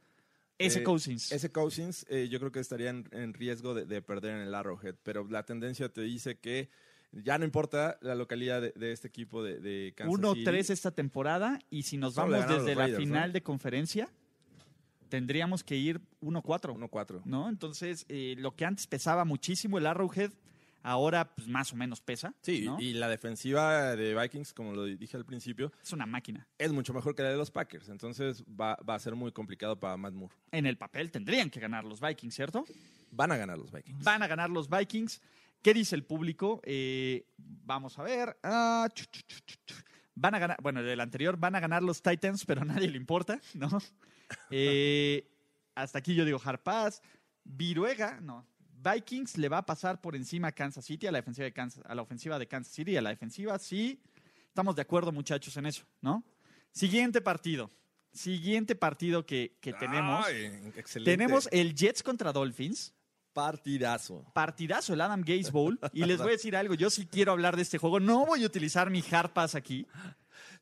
[0.59, 1.33] Ese Eh, Cousins.
[1.33, 4.55] Ese Cousins eh, yo creo que estaría en, en riesgo de, de perder en el
[4.55, 6.71] Arrowhead, pero la tendencia te dice que
[7.13, 10.73] ya no importa la localidad de, de este equipo de, de Kansas 1-3 City.
[10.73, 13.33] esta temporada y si nos vamos desde la final ¿no?
[13.35, 14.09] de conferencia,
[15.09, 16.75] tendríamos que ir 1-4.
[16.77, 17.23] 1-4.
[17.25, 17.49] ¿no?
[17.49, 20.33] Entonces, eh, lo que antes pesaba muchísimo el Arrowhead,
[20.87, 22.33] ahora pues, más o menos pesa.
[22.43, 22.81] Sí, ¿no?
[22.81, 26.47] y la defensiva de Vikings, como lo dije al principio, es una máquina.
[26.59, 27.89] es mucho mejor que la de los Packers.
[27.89, 30.35] Entonces va, va a ser muy complicado para Matt Moore.
[30.53, 32.65] En el papel tendrían que ganar los Vikings, ¿cierto?
[33.11, 34.05] Van a ganar los Vikings.
[34.05, 35.21] Van a ganar los Vikings.
[35.61, 36.61] ¿Qué dice el público?
[36.65, 38.39] Eh, vamos a ver.
[38.45, 39.75] Ah, chu, chu, chu, chu, chu.
[40.15, 42.97] Van a ganar, bueno, del anterior van a ganar los Titans, pero a nadie le
[42.97, 43.69] importa, ¿no?
[44.51, 45.29] Eh,
[45.75, 47.03] hasta aquí yo digo Harpaz.
[47.43, 48.47] Viruega, no.
[48.95, 51.83] Vikings le va a pasar por encima a Kansas City, a la defensiva de Kansas,
[51.87, 54.01] a la ofensiva de Kansas City, a la defensiva, sí.
[54.49, 56.25] Estamos de acuerdo, muchachos, en eso, ¿no?
[56.73, 57.71] Siguiente partido.
[58.13, 60.25] Siguiente partido que, que tenemos.
[60.27, 60.47] Ay,
[60.77, 61.11] excelente.
[61.11, 62.95] Tenemos el Jets contra Dolphins.
[63.35, 64.25] partidazo.
[64.33, 65.79] Partidazo, el Adam Gates Bowl.
[65.93, 68.01] Y les voy a decir algo, yo sí quiero hablar de este juego.
[68.01, 69.87] No voy a utilizar mi hard pass aquí.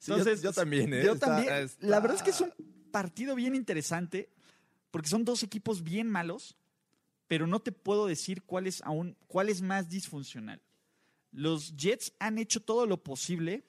[0.00, 1.02] Sí, yo- Entonces, yo, también, ¿eh?
[1.04, 1.54] Yo Está- también.
[1.54, 2.52] está- La verdad es que es un
[2.90, 4.28] partido bien interesante
[4.90, 6.56] porque son dos equipos bien malos,
[7.28, 9.16] pero no te puedo decir cuál es aún
[9.62, 10.60] más disfuncional.
[11.32, 13.64] Los Jets han hecho todo lo posible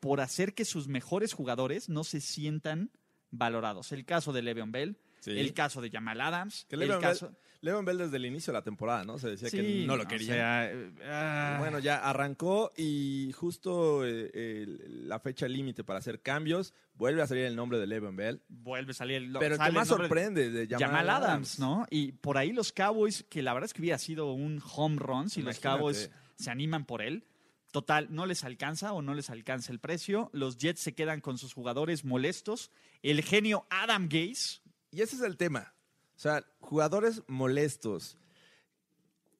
[0.00, 2.90] por hacer que sus mejores jugadores no se sientan
[3.30, 3.92] valorados.
[3.92, 5.38] El caso de Le'Veon Bell, Sí.
[5.38, 9.04] el caso de Jamal Adams, Que el caso Bell, desde el inicio de la temporada,
[9.04, 9.18] ¿no?
[9.18, 10.26] Se decía Sí, que no lo o quería.
[10.34, 16.72] sea, eh, ah, Bueno, ya arrancó y justo eh, la fecha límite para hacer cambios
[16.94, 18.42] vuelve a salir el nombre de Le'Veon Bell.
[18.48, 21.58] vuelve a salir el Pero el que más nombre de sorprende de Jamal, Jamal Adams,
[21.58, 21.84] ¿no?
[21.90, 25.28] Y por ahí los Cowboys, que la verdad es que hubiera sido un home run
[25.28, 25.58] si los.
[25.58, 27.24] Cowboys se animan por él.
[27.72, 30.30] Total, no les alcanza o no les alcanza el precio.
[30.32, 32.70] Los Jets se quedan con sus jugadores molestos.
[33.02, 35.74] El genio Adam Gase, Y ese es el tema.
[36.16, 38.18] O sea, jugadores molestos.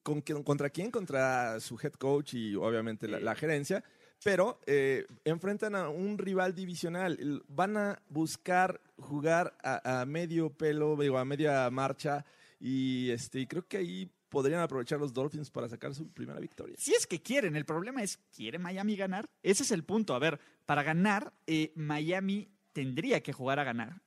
[0.03, 0.91] ¿Con ¿Contra quién?
[0.91, 3.83] Contra su head coach y obviamente la, gerencia.
[4.23, 7.43] Pero eh, enfrentan a un rival divisional.
[7.47, 12.25] Van a buscar jugar a, medio pelo, a media marcha.
[12.59, 16.75] Y este, creo que ahí podrían aprovechar los Dolphins para sacar su primera victoria.
[16.77, 19.25] si es que quieren, el problema es, ¿quiere Miami ganar?
[19.43, 20.13] Ese es el punto.
[20.13, 24.01] A ver, para ganar, eh, Miami tendría que jugar a ganar.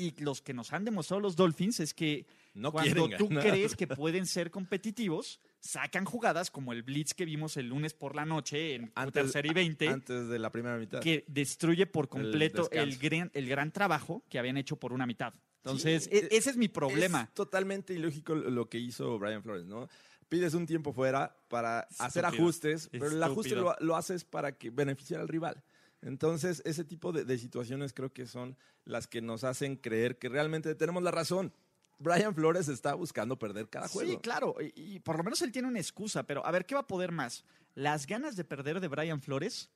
[0.00, 3.44] Y los que nos han demostrado los Dolphins es que No cuando tú ganar.
[3.46, 8.16] crees que pueden ser competitivos, sacan jugadas como el blitz que vimos el lunes por
[8.16, 11.00] la noche en Antes- tercera y 20, Antes de la primera mitad.
[11.00, 15.34] que destruye por completo el, gran, el gran trabajo que habían hecho por una mitad.
[15.58, 17.24] Entonces, Sí, e- eh, ese es mi problema.
[17.24, 19.88] Es totalmente ilógico lo que hizo Brian Flores, ¿no?
[20.30, 24.70] Pides un tiempo fuera para hacer ajustes, pero el ajuste lo, lo haces para que
[24.70, 25.62] beneficiar al rival.
[26.02, 30.28] Entonces, ese tipo de, de situaciones creo que son las que nos hacen creer que
[30.28, 31.52] realmente tenemos la razón.
[31.98, 34.10] Brian Flores está buscando perder cada juego.
[34.10, 36.74] Sí, claro, y, y por lo menos él tiene una excusa, pero a ver, ¿qué
[36.74, 37.44] va a poder más?
[37.74, 39.68] ¿Las ganas de perder de Brian Flores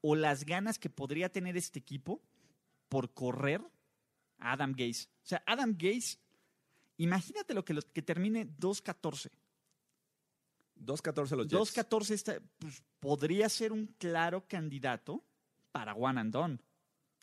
[0.00, 2.20] o las ganas que podría tener este equipo
[2.88, 3.60] por correr
[4.38, 5.04] a Adam Gase?
[5.22, 6.18] O sea, Adam Gase,
[6.96, 9.30] imagínate lo que, lo- que termine 2-14.
[10.84, 11.76] 2-14 los Jets.
[11.76, 15.24] 2-14 está- pues, podría ser un claro candidato
[15.78, 16.58] para One and Done.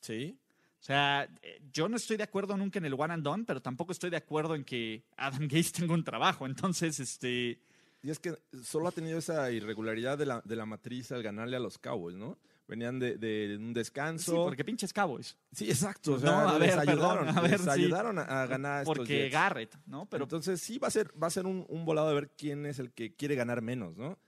[0.00, 0.38] Sí.
[0.80, 3.60] O sea, eh, yo no estoy de acuerdo nunca en el one and done, pero
[3.60, 6.46] tampoco estoy de acuerdo en que Adam Gase tenga un trabajo.
[6.46, 7.60] Entonces, este,
[8.00, 11.56] Y es que solo ha tenido esa irregularidad de la, de la matriz al ganarle
[11.56, 12.38] a los Cowboys, ¿no?
[12.66, 14.32] Venían de, de un descanso.
[14.32, 15.36] sí, porque pinches Cowboys.
[15.52, 16.14] Sí, exacto.
[16.14, 17.68] O sea, No, a les ver, ayudaron, perdón, a ver, les sí.
[17.70, 19.32] ayudaron a, a ganar estos Porque Jets.
[19.32, 20.06] Garrett, ¿no?
[20.08, 22.64] Pero Entonces sí va a ser, va a ser un, un volado de ver quién
[22.64, 24.18] es el que quiere ganar menos, ¿no?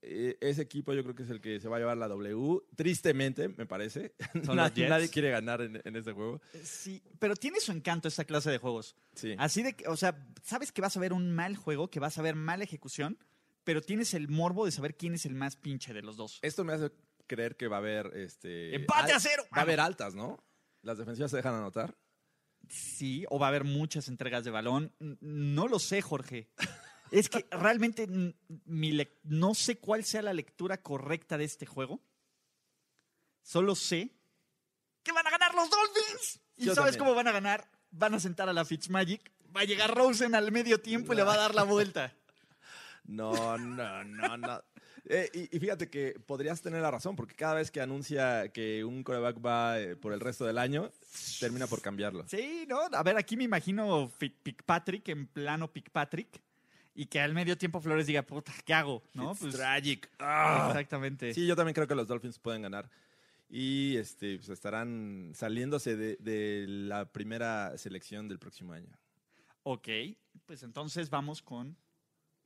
[0.00, 2.60] Eh, ese equipo yo creo que es el que se va a llevar la W.
[2.76, 4.14] Tristemente, me parece.
[4.34, 6.40] Nadie, nadie quiere ganar en, en este juego.
[6.62, 8.94] Sí, pero tiene su encanto esta clase de juegos.
[9.14, 9.34] Sí.
[9.38, 12.16] Así de que, o sea, sabes que vas a ver un mal juego, que vas
[12.18, 13.18] a ver mala ejecución,
[13.64, 16.38] pero tienes el morbo de saber quién es el más pinche de los dos.
[16.42, 16.92] Esto me hace
[17.26, 19.44] creer que va a haber este ¡Empate a cero!
[19.54, 20.42] Va a haber altas, ¿no?
[20.82, 21.96] Las defensivas se dejan anotar.
[22.68, 24.94] Sí, o va a haber muchas entregas de balón.
[25.20, 26.48] No lo sé, Jorge.
[27.10, 28.06] Es que realmente
[28.66, 32.00] mi no sé cuál sea la lectura correcta de este juego.
[33.42, 34.10] Solo sé
[35.02, 36.40] que van a ganar los Dolphins.
[36.56, 36.98] ¿Y Yo sabes también.
[36.98, 37.70] cómo van a ganar?
[37.90, 39.32] Van a sentar a la Fitzmagic.
[39.56, 42.14] Va a llegar Rosen al medio tiempo y le va a dar la vuelta.
[43.04, 44.62] No, no, no, no.
[45.06, 48.84] Eh, y, y fíjate que podrías tener la razón, porque cada vez que anuncia que
[48.84, 50.90] un coreback va eh, por el resto del año,
[51.40, 52.28] termina por cambiarlo.
[52.28, 52.80] Sí, ¿no?
[52.92, 56.42] A ver, aquí me imagino Fitzpatrick en plano Fitzpatrick
[56.98, 59.04] y que al medio tiempo Flores diga, puta, ¿qué hago?
[59.14, 59.32] ¿No?
[59.36, 60.10] Pues, tragic.
[60.14, 61.32] exactamente.
[61.32, 62.90] Sí, yo también creo que los Dolphins pueden ganar.
[63.48, 68.88] Y este, pues, estarán saliéndose de, de la primera selección del próximo año.
[69.62, 69.88] Ok,
[70.44, 71.76] pues entonces vamos con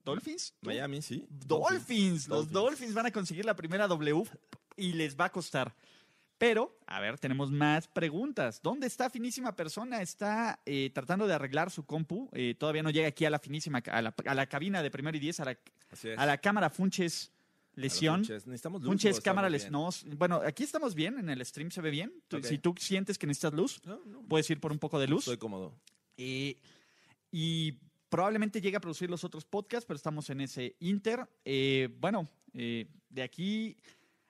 [0.04, 0.52] Dolphins.
[0.60, 0.66] ¿Tú?
[0.66, 1.24] Miami, sí.
[1.30, 2.28] Dolphins.
[2.28, 2.52] Los Dolphins.
[2.52, 4.22] Dolphins van a conseguir la primera W
[4.76, 5.74] y les va a costar.
[6.42, 8.60] Pero, a ver, tenemos más preguntas.
[8.60, 10.02] ¿Dónde está finísima persona?
[10.02, 12.28] Está eh, tratando de arreglar su compu.
[12.32, 15.16] Eh, todavía no llega aquí a la finísima, a la, a la cabina de primero
[15.16, 15.56] y diez, a la,
[16.16, 17.30] a cámara Funches
[17.76, 18.24] Lesión.
[18.24, 18.44] Funches.
[18.48, 18.88] Necesitamos luz.
[18.88, 19.88] Funches, ¿o cámara, les, no.
[20.16, 22.12] Bueno, aquí estamos bien, en el stream se ve bien.
[22.42, 25.20] Si tú sientes que necesitas luz, No, no, puedes ir por un poco de luz.
[25.20, 25.76] Estoy cómodo.
[26.16, 26.56] Eh,
[27.30, 27.78] y
[28.08, 31.24] probablemente llegue a producir los otros podcasts, pero estamos en ese Inter.
[32.00, 33.76] Bueno, de aquí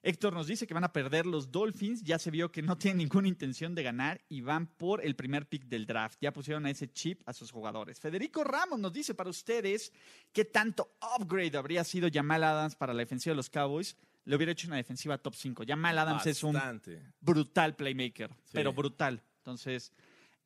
[0.05, 2.03] Héctor nos dice que van a perder los Dolphins.
[2.03, 5.49] Ya se vio que no tienen ninguna intención de ganar y van por el primer
[5.49, 6.19] pick del draft.
[6.21, 8.01] Ya pusieron a ese chip a sus jugadores.
[8.01, 9.93] Federico Ramos nos dice para ustedes
[10.33, 13.97] qué tanto upgrade habría sido Jamal Adams para la defensiva de los Cowboys.
[14.25, 15.65] Le hubiera hecho una defensiva top 5.
[15.67, 16.59] Jamal Adams es un
[17.21, 18.51] brutal playmaker, Sí.
[18.53, 19.23] pero brutal.
[19.39, 19.93] Entonces,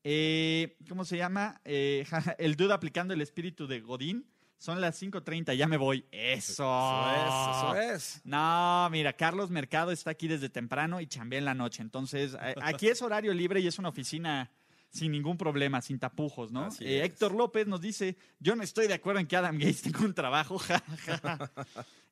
[0.05, 1.61] eh, ¿cómo se llama?
[1.64, 2.05] Eh,
[2.38, 4.27] el dude aplicando el espíritu de Godín.
[4.59, 6.05] Son las 5.30, ya me voy.
[6.11, 6.64] Eso.
[6.64, 8.21] Eso es, eso es.
[8.25, 11.83] No, mira, Carlos Mercado está aquí desde temprano y chambea en la noche.
[11.83, 14.51] Entonces, aquí es horario libre y es una oficina
[14.90, 16.69] sin ningún problema, sin tapujos, ¿no?
[16.81, 17.03] Eh.
[17.05, 20.14] Héctor López nos dice, yo no estoy de acuerdo en que Adam Gates tenga un
[20.14, 20.59] trabajo.
[20.59, 21.51] ja, ja, ja".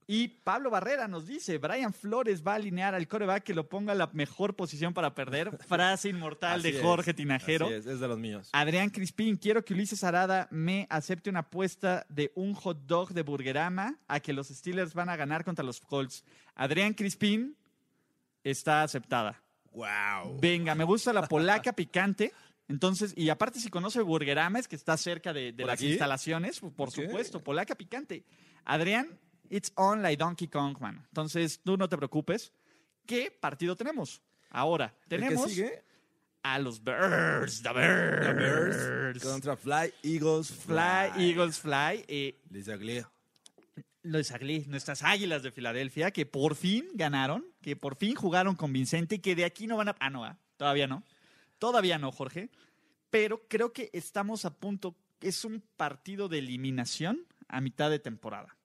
[0.06, 3.92] Y Pablo Barrera nos dice, Brian Flores va a alinear al coreback que lo ponga
[3.92, 5.56] en la mejor posición para perder.
[5.66, 7.66] Frase inmortal de es, Jorge Tinajero.
[7.66, 8.50] Así es, es de los míos.
[8.52, 13.22] Adrián Crispín, quiero que Ulises Arada me acepte una apuesta de un hot dog de
[13.22, 16.24] Burgerama a que los Steelers van a ganar contra los Colts.
[16.54, 17.56] Adrián Crispín
[18.42, 19.42] está aceptada.
[19.72, 20.38] Wow.
[20.40, 22.32] Venga, me gusta la polaca picante.
[22.68, 25.90] Entonces, y aparte si conoce Burgerama, es que está cerca de, de ¿Por las aquí?
[25.90, 28.24] instalaciones, por supuesto, polaca picante.
[28.64, 29.18] Adrián,
[29.50, 31.04] it's on like Donkey Kong, man.
[31.08, 32.52] Entonces, tú no te preocupes.
[33.06, 34.20] ¿Qué partido tenemos?
[34.50, 35.82] Ahora, ¿El que tenemos sigue?
[36.42, 38.26] a los Birds, the Birds.
[38.26, 42.04] The Bears contra Fly Eagles Fly, Eagles Fly.
[42.08, 43.04] Eh, Les Aglé.
[44.02, 49.16] los Agli- nuestras águilas de Filadelfia, que por fin ganaron, que por fin jugaron convincente
[49.16, 49.96] y que de aquí no van a.
[49.98, 51.02] Ah, no, ah, todavía no.
[51.58, 52.50] Todavía no, Jorge.
[53.10, 54.94] Pero creo que estamos a punto.
[55.20, 58.56] Es un partido de eliminación a mitad de temporada.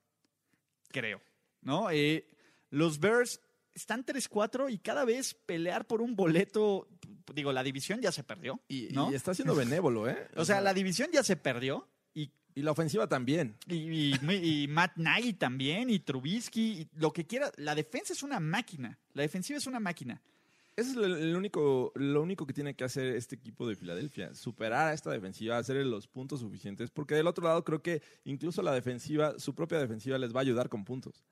[0.89, 1.21] Creo.
[1.62, 1.89] ¿No?
[1.91, 2.28] Eh,
[2.69, 3.41] los Bears
[3.73, 6.88] están 3-4 y cada vez pelear por un boleto.
[7.34, 8.60] Digo, la división ya se perdió.
[8.67, 9.12] Y, ¿no?
[9.12, 10.28] y está siendo benévolo, ¿eh?
[10.36, 13.56] O sea, la división ya se perdió y y la ofensiva también.
[13.67, 13.75] y,
[14.15, 17.52] y- y Matt Nagy también, y Trubisky, y lo que quiera.
[17.58, 18.97] La defensa es una máquina.
[19.13, 20.21] La defensiva es una máquina.
[20.80, 24.88] Ese es el único, lo único que tiene que hacer este equipo de Filadelfia, superar
[24.88, 28.74] a esta defensiva, hacer los puntos suficientes, porque del otro lado creo que incluso la
[28.74, 31.24] defensiva, su propia defensiva les va a ayudar con puntos.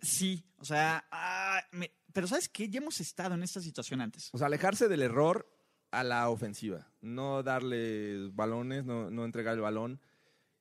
[0.00, 2.68] Sí, o sea, ah, me- pero ¿sabes qué?
[2.68, 4.28] Ya hemos estado en esta situación antes.
[4.32, 5.48] O sea, alejarse del error
[5.90, 10.00] a la ofensiva, no darle balones, no, no entregar el balón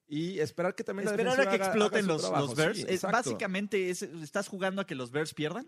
[0.07, 2.77] y esperar que también Esperar la a que defensiva haga- haga exploten los, los Bears.
[2.77, 5.67] Sí, Es- básicamente, es- ¿estás jugando a que los Bears pierdan?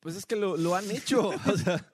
[0.00, 1.28] Pues es que lo, lo han hecho.
[1.46, 1.84] o sea,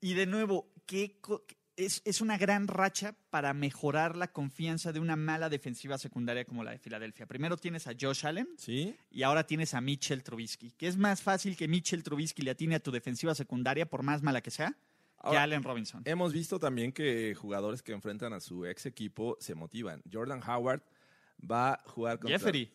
[0.00, 1.44] Y de nuevo, ¿qué co-
[1.76, 6.62] es, es una gran racha para mejorar la confianza de una mala defensiva secundaria como
[6.64, 7.26] la de Filadelfia.
[7.26, 11.22] Primero tienes a Josh Allen, sí, Y ahora tienes a Mitchell Trubisky, que es más
[11.22, 14.76] fácil que Mitchell Trubisky le atine a tu defensiva secundaria, por más mala que sea,
[15.30, 16.02] que Allen Robinson.
[16.04, 20.02] Hemos visto también que jugadores que enfrentan a su ex equipo se motivan.
[20.12, 20.82] Jordan Howard
[21.50, 22.38] va a jugar contra...
[22.38, 22.70] Jeffrey.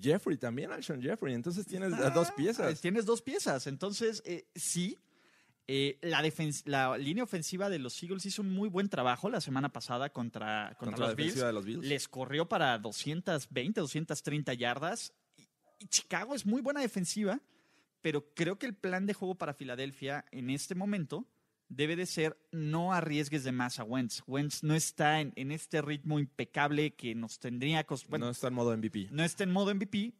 [0.00, 1.34] Jeffrey también, Alshon Jeffrey.
[1.34, 2.80] Entonces tienes Ah, dos piezas.
[2.80, 3.66] Tienes dos piezas.
[3.66, 4.98] Entonces, eh, sí,
[5.68, 10.10] eh, la, línea ofensiva de los Eagles hizo un muy buen trabajo la semana pasada
[10.10, 11.26] contra, contra, Contra la los Bills.
[11.28, 11.84] defensiva de los Bills.
[11.86, 15.12] Les corrió para 220, 230 yardas.
[15.78, 17.40] y Chicago es muy buena defensiva,
[18.00, 21.24] pero creo que el plan de juego para Filadelfia en este momento
[21.68, 24.22] debe de ser no arriesgues de más a Wentz.
[24.26, 27.86] Wentz no está en, en este ritmo impecable que nos tendría...
[28.08, 29.08] Bueno, no está en modo MVP.
[29.10, 30.14] no está en modo MVP,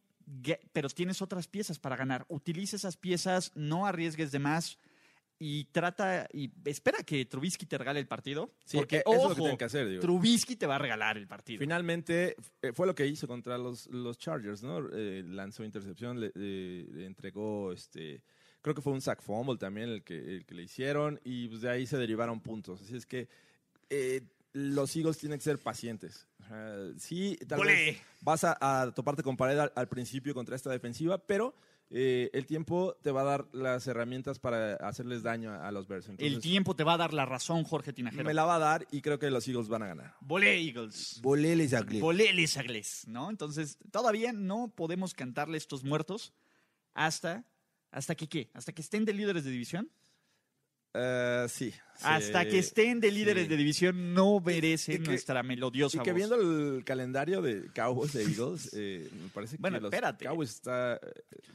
[0.73, 2.25] pero tienes otras piezas para ganar.
[2.29, 4.77] Utiliza esas piezas, no arriesgues de más
[5.41, 8.51] y trata y espera que Trubisky te regale el partido.
[8.65, 10.01] Sí, porque, eh, eso es lo que que hacer, digo.
[10.01, 11.59] Trubisky te va a regalar el partido.
[11.59, 14.87] Finalmente eh, fue lo que hizo contra los, los Chargers, ¿no?
[14.91, 18.21] Eh, lanzó intercepción, le, le- le entregó, este,
[18.69, 21.61] creo que fue un sack fumble también el que, el que le hicieron y pues,
[21.61, 22.81] de ahí se derivaron puntos.
[22.81, 23.27] Así es que
[23.89, 24.21] eh,
[24.53, 26.27] los Eagles tienen que ser pacientes.
[26.47, 27.73] Sea, sí, tal ¡Olé!
[27.73, 31.55] vez vas a, a toparte con pared al, al principio contra esta defensiva, pero
[31.91, 35.87] eh, el tiempo te va a dar las herramientas para hacerles daño a, a los
[35.87, 36.07] Bears.
[36.19, 38.23] el tiempo te va a dar la razón, Jorge Tinajero.
[38.23, 40.15] me la va a dar y creo que los Eagles van a ganar.
[40.21, 41.19] Volé, Eagles.
[41.23, 43.31] Boleles a Volé, les Agles, ¿no?
[43.31, 46.33] Entonces, todavía no podemos cantarle estos muertos
[46.93, 47.45] hasta,
[47.91, 49.89] hasta que qué, hasta que estén de líderes de división.
[50.95, 51.71] Eh, sí.
[52.01, 53.49] Hasta que estén de líderes sí.
[53.49, 54.41] de división no
[55.03, 56.17] que- nuestra melodiosa Y que voz.
[56.17, 56.35] viendo
[56.77, 60.25] el calendario de Cowboys de Eagles, eh, me parece Bueno, que los espérate.
[60.25, 60.99] Cowboys está, eh,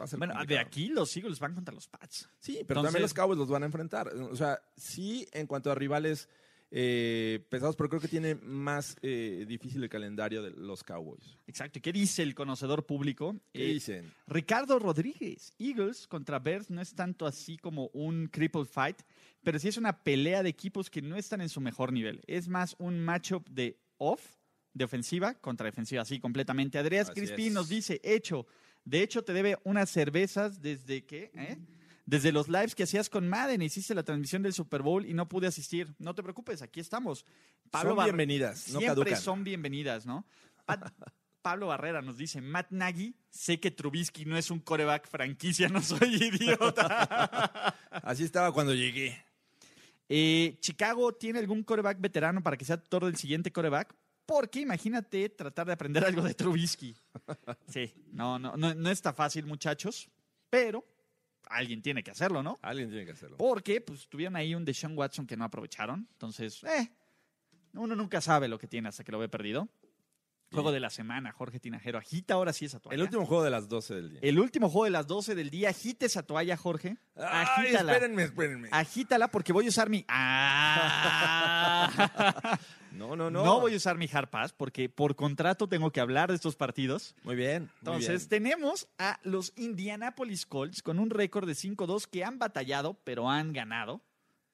[0.00, 2.28] va a ser Bueno, de aquí los Eagles van contra los Pats.
[2.38, 4.08] Sí, pero Entonces- también los Cowboys los van a enfrentar.
[4.14, 6.28] O sea, sí, en cuanto a rivales
[6.70, 11.36] eh, pesados, pero creo que tiene más eh, difícil el calendario de los Cowboys.
[11.46, 11.78] Exacto.
[11.78, 13.36] ¿Y qué dice el conocedor público?
[13.52, 14.12] ¿Qué Eh, dicen?
[14.26, 19.02] Ricardo Rodríguez, Eagles contra Bears no es tanto así como un cripple fight,
[19.42, 22.22] pero sí es una pelea de equipos que no están en su mejor nivel.
[22.26, 24.36] Es más un matchup de off,
[24.72, 26.78] de ofensiva contra defensiva, así completamente.
[26.78, 28.46] Andreas Crispín nos dice, hecho,
[28.84, 31.58] de hecho te debe unas cervezas desde que, ¿eh?
[32.06, 35.28] Desde los lives que hacías con Madden, hiciste la transmisión del Super Bowl y no
[35.28, 35.94] pude asistir.
[35.98, 37.24] No te preocupes, aquí estamos.
[37.72, 39.20] Son Bar- bienvenidas, no Siempre caducan.
[39.22, 40.26] son bienvenidas, ¿no?
[40.66, 40.92] Pat-
[41.42, 45.82] Pablo Barrera nos dice, Matt Nagy, sé que Trubisky no es un coreback franquicia, no
[45.82, 47.74] soy idiota.
[47.90, 49.22] Así estaba cuando llegué.
[50.08, 53.94] Eh, Chicago tiene algún coreback veterano para que sea tutor del siguiente coreback.
[54.26, 56.96] Porque imagínate tratar de aprender algo de Trubisky.
[57.68, 60.08] Sí, no, no, no, no está fácil, muchachos,
[60.48, 60.82] pero
[61.48, 62.58] alguien tiene que hacerlo, ¿no?
[62.62, 63.36] Alguien tiene que hacerlo.
[63.36, 66.06] Porque pues tuvieron ahí un Deshaun Watson que no aprovecharon.
[66.12, 66.90] Entonces, eh,
[67.74, 69.68] uno nunca sabe lo que tiene hasta que lo ve perdido.
[70.52, 71.98] Juego de la semana, Jorge Tinajero.
[71.98, 72.94] Agita ahora sí esa toalla.
[72.94, 74.20] El último juego de las 12 del día.
[74.22, 75.70] El último juego de las 12 del día.
[75.70, 76.96] Agita esa toalla, Jorge.
[77.16, 77.92] Ay, Agítala.
[77.92, 78.68] espérenme, espérenme.
[78.70, 80.04] Agítala porque voy a usar mi.
[80.16, 81.53] Ah.
[82.92, 83.44] No, no, no.
[83.44, 83.60] no.
[83.60, 87.16] voy a usar mi hard pass porque por contrato tengo que hablar de estos partidos.
[87.24, 87.62] Muy bien.
[87.64, 88.42] muy Entonces, bien.
[88.44, 93.52] tenemos a los Indianapolis Colts con un récord de 5-2 que han batallado, pero han
[93.52, 94.00] ganado.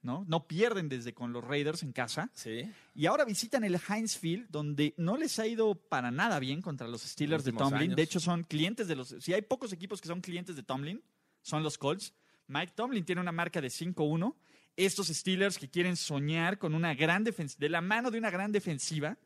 [0.02, 0.24] ¿no?
[0.28, 2.30] no pierden desde con los Raiders en casa.
[2.32, 2.70] Sí.
[2.94, 6.88] Y ahora visitan el Heinz Field, donde no les ha ido para nada bien contra
[6.88, 7.82] los Steelers de Tomlin.
[7.82, 7.96] años.
[7.96, 9.14] De hecho, son clientes de los.
[9.20, 11.02] Si hay pocos equipos que son clientes de Tomlin,
[11.42, 12.14] son los Colts.
[12.46, 14.34] Mike Tomlin tiene una marca de 5-1.
[14.76, 18.52] Estos Steelers que quieren soñar con una gran defensiva, de la mano de una gran
[18.52, 19.16] defensiva,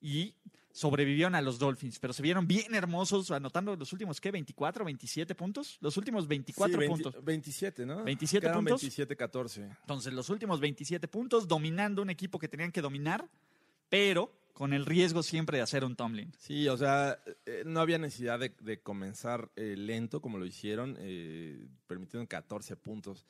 [0.00, 0.34] y
[0.72, 4.32] sobrevivieron a los Dolphins, pero se vieron bien hermosos, anotando los últimos, ¿qué?
[4.32, 5.78] ¿24, 27 puntos?
[5.80, 7.24] Los últimos 24 Sí, 20 puntos.
[7.24, 8.02] 27, ¿no?
[8.04, 8.80] 27 Quedaron puntos.
[8.80, 9.62] 27, 14.
[9.80, 13.28] Entonces, los últimos 27 puntos, dominando un equipo que tenían que dominar,
[13.88, 16.32] pero con el riesgo siempre de hacer un Tomlin.
[16.38, 20.96] Sí, o sea, eh, no había necesidad de, de comenzar eh, lento como lo hicieron,
[21.00, 23.26] eh, permitieron 14 puntos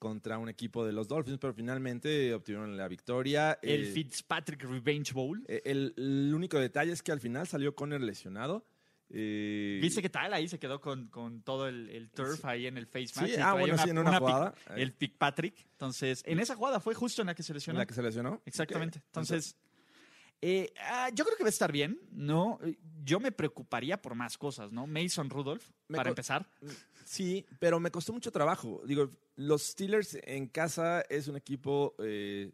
[0.00, 3.58] contra un equipo de los Dolphins, pero finalmente obtuvieron la victoria.
[3.62, 5.44] El Eh, Fitzpatrick Revenge Bowl.
[5.46, 8.64] eh, el, el único detalle es que al final salió Conner lesionado.
[9.12, 10.32] Eh, ¿Viste qué tal?
[10.32, 13.40] Ahí se quedó con, con todo el, el turf ahí en el face Sí, y
[13.40, 14.54] ah, bueno, sí, en una jugada.
[14.76, 15.66] el Fitzpatrick.
[15.72, 17.78] Entonces, en esa jugada fue justo en la que se ¿En lesionó.
[17.80, 18.40] la que se lesionó?
[18.46, 19.02] Exactamente.
[19.06, 19.56] Entonces,
[20.42, 22.58] eh, ah, yo creo que va a estar bien, ¿no?
[22.62, 24.86] Eh, Yo me preocuparía por más cosas, ¿no?
[24.86, 26.48] Mason Rudolph, Me para empezar.
[27.04, 28.82] Sí, pero me costó mucho trabajo.
[28.86, 32.52] Digo, los Steelers en casa es un equipo eh,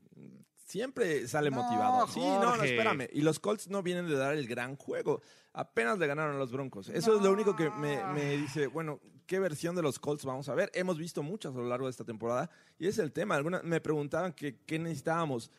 [0.67, 2.07] siempre sale No, motivado.
[2.09, 3.09] Sí, no, no, espérame.
[3.13, 5.23] Y los Colts no vienen de dar el gran juego.
[5.53, 6.89] Apenas le ganaron a los Broncos.
[6.89, 10.49] Eso es lo único que me, me dice, bueno, ¿qué versión de los Colts vamos
[10.49, 10.71] a ver?
[10.75, 13.37] Hemos visto muchas a lo largo de esta temporada y es el tema.
[13.37, 15.51] Algunas me preguntaban que, qué necesitábamos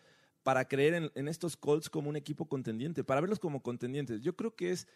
[0.47, 4.21] para creer en, en estos Colts como un equipo contendiente, para verlos como contendientes.
[4.21, 4.87] Yo creo que es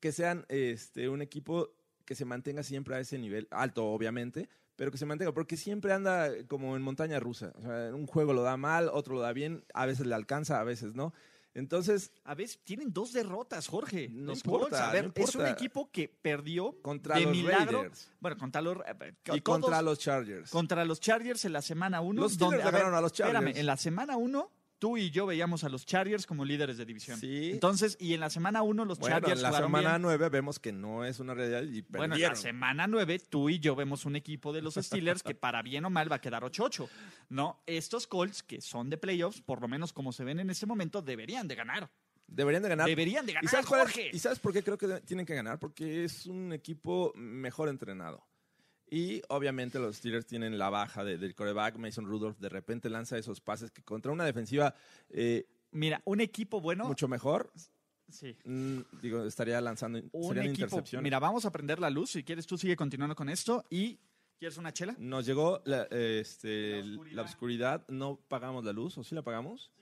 [0.00, 1.70] que sean este, un equipo
[2.04, 5.92] que se mantenga siempre a ese nivel, alto obviamente, pero que se mantenga, porque siempre
[5.92, 7.52] anda como en montaña rusa.
[7.56, 10.58] O sea, un juego lo da mal, otro lo da bien, a veces le alcanza,
[10.58, 11.14] a veces no.
[11.54, 14.08] Entonces, A veces tienen dos derrotas, Jorge.
[14.08, 14.80] No los importa, Colts.
[14.80, 17.78] A ver, no es un equipo que perdió contra de los milagro.
[17.82, 20.50] Raiders Bueno, contra los, eh, y todos- contra los Chargers.
[20.50, 22.20] contra los Chargers en la semana 1.
[22.20, 23.38] Los Steelers le ganaron a los Chargers.
[23.38, 24.50] Espérame, en la semana 1
[24.84, 27.18] tú y yo veíamos a los Chargers como líderes de división.
[27.18, 27.52] Sí.
[27.52, 30.02] Entonces, y en la semana 1 los Bueno, Chargers en la semana bien.
[30.02, 32.36] 9 vemos que no es una realidad y Bueno, en la perdieron.
[32.36, 34.74] semana 9, tú y yo vemos un equipo de los
[35.14, 36.86] Steelers que para bien o mal va a quedar 8-8.
[37.30, 37.62] ¿No?
[37.66, 41.00] Estos Colts, que son de playoffs, por lo menos como se ven en este momento,
[41.00, 41.90] deberían de ganar.
[42.26, 42.86] Deberían de ganar.
[42.86, 44.10] Deberían de ¿Y ganar, sabes, cuál es- Jorge.
[44.12, 45.58] ¿Y sabes por qué creo que tienen que ganar?
[45.58, 48.22] Porque es un equipo mejor entrenado.
[48.94, 51.76] Y obviamente los Steelers tienen la baja de- del coreback.
[51.78, 54.74] Mason Rudolph de repente lanza esos pases que contra una defensiva
[55.10, 56.84] eh, Mira, un equipo bueno.
[56.86, 57.50] mucho mejor,
[58.08, 58.36] Sí.
[58.44, 60.80] mm, digo, estaría lanzando, Un equipo.
[61.02, 62.10] Mira, vamos a prender la luz.
[62.10, 63.64] Si quieres, tú sigue continuando con esto.
[63.70, 63.98] ¿Y
[64.38, 64.94] quieres una chela?
[64.98, 67.16] Nos llegó la, este, La oscuridad.
[67.16, 69.72] la oscuridad, no pagamos la luz, ¿o sí la pagamos?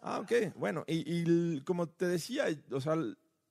[0.00, 2.96] Ah, ok, bueno, y, y como te decía, o sea,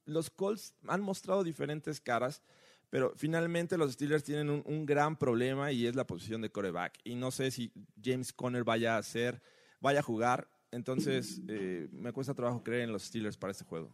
[0.06, 2.42] los Colts han mostrado diferentes caras,
[2.90, 7.00] pero finalmente los Steelers tienen un, un gran problema y es la posición de coreback.
[7.04, 7.72] Y no sé si
[8.04, 9.42] James Conner vaya a ser,
[9.82, 13.92] vaya a jugar, entonces eh, me cuesta trabajo creer en los Steelers para este juego.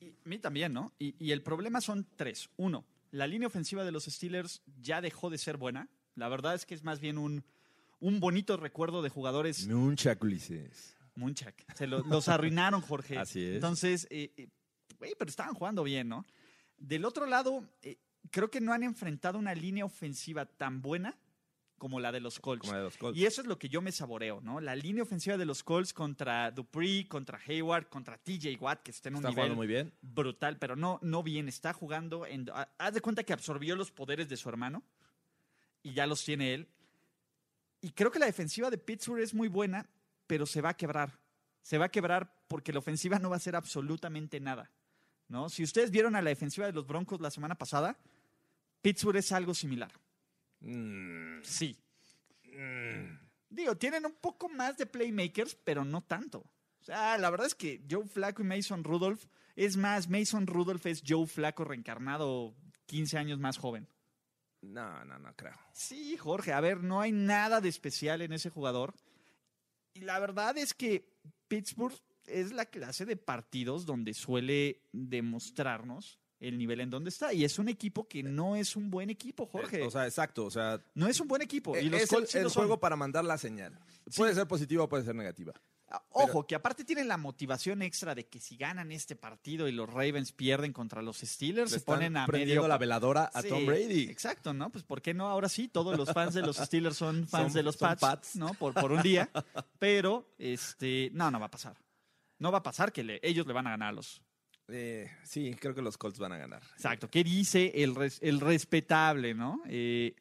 [0.00, 0.92] Y a mí también, ¿no?
[0.98, 2.50] Y, y el problema son tres.
[2.56, 5.88] Uno, la línea ofensiva de los Steelers ya dejó de ser buena.
[6.14, 7.44] La verdad es que es más bien un,
[8.00, 10.96] un bonito recuerdo de jugadores Mucha Ulises.
[11.16, 11.64] Munchak.
[11.76, 13.16] Se lo- los arruinaron, Jorge.
[13.18, 13.54] Así es.
[13.54, 14.48] Entonces, eh, eh,
[14.98, 16.24] güey, pero estaban jugando bien, ¿no?
[16.76, 17.98] Del otro lado, eh,
[18.30, 21.16] creo que no han enfrentado una línea ofensiva tan buena
[21.78, 22.60] como la de los Colts.
[22.62, 23.18] Como la de los Colts.
[23.18, 24.60] Y eso es lo que yo me saboreo, ¿no?
[24.60, 29.08] La línea ofensiva de los Colts contra Dupree, contra Hayward, contra TJ Watt, que está
[29.10, 29.92] en un Está nivel jugando muy bien.
[30.00, 31.48] brutal, pero no, no bien.
[31.48, 32.26] Está jugando.
[32.26, 34.82] En, ha- haz de cuenta que absorbió los poderes de su hermano
[35.82, 36.68] y ya los tiene él.
[37.82, 39.86] Y creo que la defensiva de Pittsburgh es muy buena,
[40.26, 41.18] pero se va a quebrar.
[41.60, 44.70] Se va a quebrar porque la ofensiva no va a hacer absolutamente nada.
[45.28, 45.50] ¿no?
[45.50, 47.98] Si ustedes vieron a la defensiva de los Broncos la semana pasada,
[48.84, 49.90] Pittsburgh es algo similar.
[50.60, 51.74] Mm, Sí.
[53.48, 56.40] Digo, tienen un poco más de playmakers, pero no tanto.
[56.80, 59.24] O sea, la verdad es que Joe Flacco y Mason Rudolph,
[59.56, 62.54] es más, Mason Rudolph es Joe Flacco reencarnado
[62.86, 63.88] 15 años más joven.
[64.60, 65.54] no, no, no creo.
[65.72, 68.94] Sí, Jorge, a ver, no hay nada de especial en ese jugador.
[69.94, 71.08] Y la verdad es que
[71.48, 76.18] Pittsburgh es la clase de partidos donde suele demostrarnos
[76.48, 77.32] el nivel en donde está.
[77.32, 79.82] Y es un equipo que no es un buen equipo, Jorge.
[79.82, 81.76] O sea, exacto, o sea, no es un buen equipo.
[81.76, 82.62] Y los es Colts sí el, el son.
[82.64, 83.78] juego para mandar la señal.
[84.16, 85.52] Puede ser positiva o puede ser negativa.
[85.88, 89.72] Ah, Ojo, que aparte tienen la motivación extra de que si ganan este partido y
[89.72, 92.66] los Ravens pierden contra los Steelers, Le se ponen a medio...
[92.66, 94.04] la veladora a Sí, Tom Brady.
[94.10, 94.70] Exacto, ¿no?
[94.70, 95.28] Pues ¿por qué no?
[95.28, 98.36] Ahora sí, todos los fans de los Steelers son fans Son- de los Pats, Pats.
[98.36, 98.54] ¿no?
[98.54, 99.30] Por, por un día.
[99.78, 101.76] Pero, este, no, no va a pasar.
[102.38, 104.20] No va a pasar que le- ellos le van a ganar a los...
[104.68, 106.62] Eh, sí, creo que los Colts van a ganar.
[106.74, 107.10] Exacto.
[107.10, 109.60] ¿Qué dice el, res- el respetable, no?
[109.68, 110.14] Eh,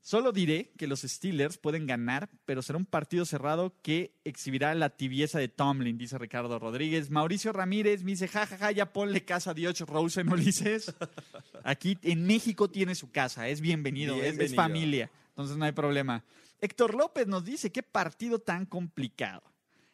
[0.00, 4.90] solo diré que los Steelers pueden ganar, pero será un partido cerrado que exhibirá la
[4.90, 7.10] tibieza de Tomlin, dice Ricardo Rodríguez.
[7.10, 10.94] Mauricio Ramírez me dice, jajaja, ya ponle casa a Dios Rosen Ulises.
[11.64, 16.22] Aquí en México tiene su casa, es bienvenido, es- familia, entonces no hay problema.
[16.60, 19.42] Héctor López nos dice, qué partido tan complicado.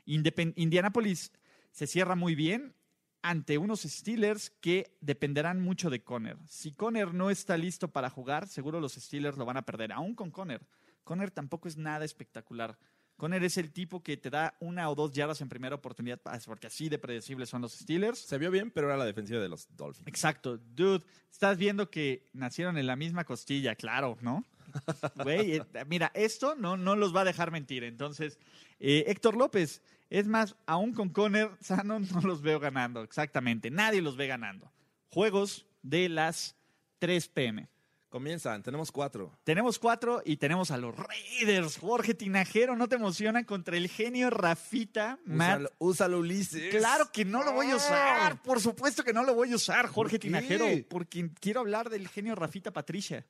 [0.05, 1.32] Indianapolis
[1.70, 2.74] se cierra muy bien
[3.23, 6.37] ante unos Steelers que dependerán mucho de Conner.
[6.49, 10.14] Si Conner no está listo para jugar, seguro los Steelers lo van a perder, aún
[10.14, 10.62] con Conner.
[11.05, 12.79] Conner tampoco es nada espectacular.
[13.16, 16.68] Conner es el tipo que te da una o dos yardas en primera oportunidad, porque
[16.68, 18.18] así de predecibles son los Steelers.
[18.18, 20.09] Se vio bien, pero era la defensiva de los Dolphins.
[20.09, 24.45] Exacto, dude, estás viendo que nacieron en la misma costilla, claro, ¿no?
[25.23, 27.85] Güey, eh, mira, esto no, no los va a dejar mentir.
[27.85, 28.39] Entonces,
[28.81, 34.03] eh, Héctor López, es más, aún con Conner sano no los veo ganando, exactamente, nadie
[34.03, 34.70] los ve ganando.
[35.11, 36.57] Juegos de las
[36.99, 37.68] 3 pm.
[38.11, 39.33] Comienzan, tenemos cuatro.
[39.45, 41.79] Tenemos cuatro y tenemos a los Raiders.
[41.79, 45.61] Jorge Tinajero, ¿no te emociona contra el genio Rafita Matt?
[45.61, 46.75] Úsalo, úsalo, Ulises.
[46.75, 48.43] Claro que no lo voy a usar.
[48.43, 50.19] Por supuesto que no lo voy a usar, Jorge.
[50.19, 50.67] Tinajero.
[50.89, 53.25] Porque quiero hablar del genio Rafita Patricia.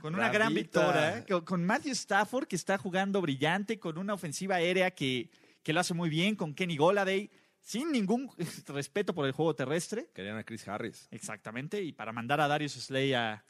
[0.00, 1.18] Con una gran victoria.
[1.18, 1.24] ¿eh?
[1.28, 3.78] Con- Con Matthew Stafford, que está jugando brillante.
[3.78, 5.30] Con una ofensiva aérea que,
[5.62, 6.34] que lo hace muy bien.
[6.34, 7.30] Con Kenny Goladay.
[7.60, 8.30] Sin ningún
[8.66, 10.10] respeto por el juego terrestre.
[10.12, 11.06] Querían a Chris Harris.
[11.12, 11.80] Exactamente.
[11.84, 13.44] Y para mandar a Darius Slay a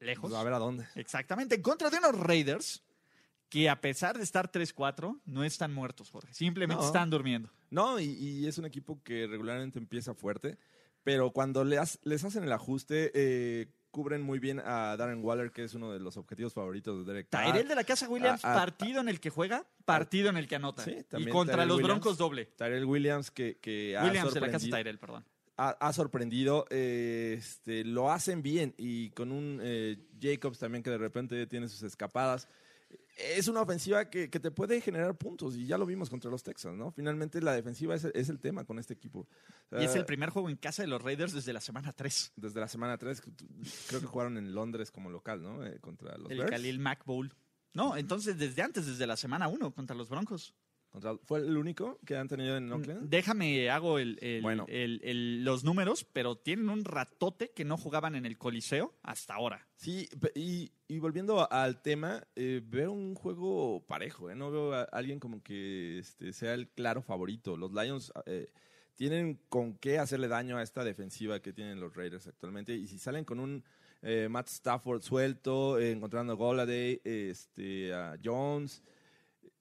[0.00, 0.32] lejos.
[0.34, 0.86] A ver a dónde.
[0.96, 1.54] Exactamente.
[1.54, 2.82] En contra de unos Raiders
[3.48, 6.32] que a pesar de estar 3-4, no están muertos, Jorge.
[6.32, 6.86] Simplemente No.
[6.86, 7.50] están durmiendo.
[7.70, 10.56] No, y, y es un equipo que regularmente empieza fuerte,
[11.02, 15.74] pero cuando les hacen el ajuste, eh, cubren muy bien a Darren Waller, que es
[15.74, 17.46] uno de los objetivos favoritos de Derek Carr.
[17.52, 20.84] Tyrell de la Casa Williams, partido en el que juega, partido en el que anota.
[20.84, 22.00] Sí, y contra Tyrell los Williams.
[22.00, 22.46] Broncos doble.
[22.56, 25.24] Tyrell Williams, que, que ha Williams de la Casa Tyrell, perdón.
[25.60, 26.66] Ha, ha sorprendido.
[26.70, 31.68] eh, este, lo hacen bien y con un eh, Jacobs también que de repente tiene
[31.68, 32.48] sus escapadas.
[33.16, 36.42] es una ofensiva que, que te puede generar puntos y ya lo vimos contra los
[36.42, 36.90] Texans, ¿no?
[36.90, 39.28] Finalmente la defensiva es, es el tema con este equipo.
[39.72, 42.32] Y es el primer juego en casa de los Raiders desde la semana 3.
[42.36, 43.20] Desde la semana 3,
[43.88, 45.64] creo que jugaron en Londres como local, ¿no?
[45.64, 46.50] Eh, contra los El Bears.
[46.50, 47.32] Khalil Mack Bowl.
[47.72, 50.54] No, entonces desde antes, desde la semana 1 contra los Broncos.
[50.90, 53.08] Contra- ¿Fue el único que han tenido en Oakland?
[53.08, 54.66] Déjame, hago el, el- Bueno.
[54.68, 59.68] el- los números, pero tienen un ratote que no jugaban en el Coliseo hasta ahora.
[59.76, 64.34] Sí, y, y volviendo al tema, eh, veo un juego parejo, ¿eh?
[64.34, 67.56] No veo a alguien como que este, sea el claro favorito.
[67.56, 68.50] Los Lions eh,
[68.96, 72.74] tienen con qué hacerle daño a esta defensiva que tienen los Raiders actualmente.
[72.74, 73.62] Y si salen con un
[74.02, 78.82] eh, Matt Stafford suelto, eh, encontrando a Golladay, este, a Jones,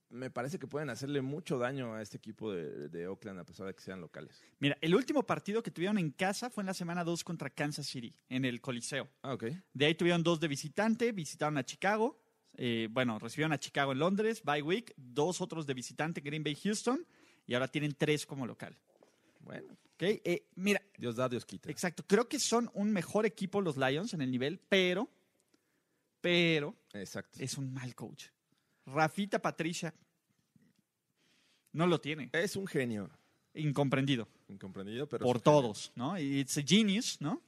[0.10, 3.68] me parece que pueden hacerle mucho daño a este equipo de, de Oakland a pesar
[3.68, 4.42] de que sean locales.
[4.60, 7.86] Mira, el último partido que tuvieron en casa fue en la semana 2 contra Kansas
[7.88, 9.08] City, en el Coliseo.
[9.22, 9.46] Ah, ok.
[9.74, 12.20] De ahí tuvieron dos de visitante, visitaron a Chicago.
[12.56, 16.56] eh, bueno, recibieron a Chicago en Londres, bye week, dos otros de visitante, Green Bay,
[16.56, 17.06] Houston,
[17.46, 18.76] y ahora tienen tres como local.
[19.42, 20.02] Bueno, ¿ok?
[20.04, 21.70] Eh, mira, Dios da, Dios quita.
[21.72, 25.10] exacto, creo que son un mejor equipo los Lions en el nivel, pero,
[26.22, 27.40] pero Exacto.
[27.42, 28.26] es un mal coach.
[28.94, 29.94] Rafita Patricia
[31.72, 33.10] no lo tiene, Es un genio,
[33.54, 35.26] incomprendido incomprendido, pero...
[35.26, 35.62] por es un genio.
[35.62, 36.18] todos, ¿no?
[36.20, 37.42] Y It's a genius, ¿no?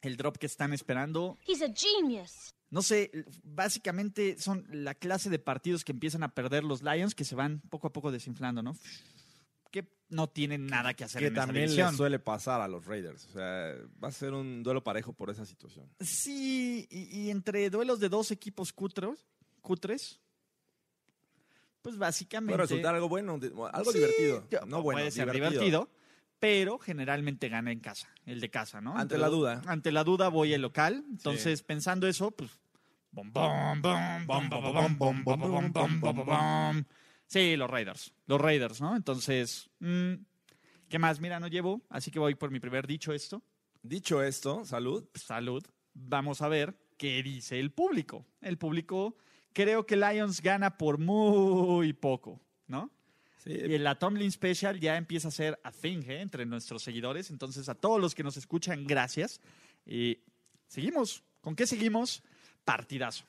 [0.00, 2.54] El drop que están esperando He's a genius.
[2.70, 3.10] No sé,
[3.42, 7.60] básicamente son la clase de partidos que empiezan a perder los Lions que se van
[7.68, 8.76] poco a poco desinflando, ¿no?
[9.70, 11.88] Que no tienen nada que hacer que en también división.
[11.88, 13.26] les suele pasar a los Raiders.
[13.26, 15.88] O sea, va a ser un duelo parejo por esa situación.
[16.00, 19.26] Sí, y, y entre duelos de dos equipos cutres,
[19.60, 20.20] cutres
[21.82, 22.54] pues básicamente...
[22.54, 23.38] Puede resultar algo bueno,
[23.72, 24.46] algo divertido.
[24.66, 25.90] No bueno, puede ser divertido,
[26.38, 28.96] pero generalmente gana en casa, el de casa, ¿no?
[28.96, 29.62] Ante, la duda.
[29.66, 31.04] Ante la duda voy al local.
[31.10, 32.50] Entonces, pensando eso, pues.
[37.26, 38.14] Sí, los Raiders.
[38.26, 38.96] Los Raiders, ¿no?
[38.96, 39.68] Entonces,
[40.88, 41.20] ¿qué más?
[41.20, 43.42] Mira, no llevo, así que voy por mi primer dicho esto.
[43.82, 45.04] Dicho esto, salud.
[45.14, 45.64] Salud.
[45.94, 48.24] Vamos a ver qué dice el público.
[48.40, 49.16] El público
[49.52, 52.90] creo que Lions gana por muy poco, ¿no?
[53.38, 56.20] Sí, Y la Tomlin Special ya empieza a ser a thing ¿eh?
[56.20, 57.30] entre nuestros seguidores.
[57.30, 59.40] Entonces, a todos los que nos escuchan, gracias.
[59.84, 60.18] Y
[60.68, 61.24] seguimos.
[61.40, 62.22] ¿Con qué seguimos?
[62.64, 63.24] Partidazo.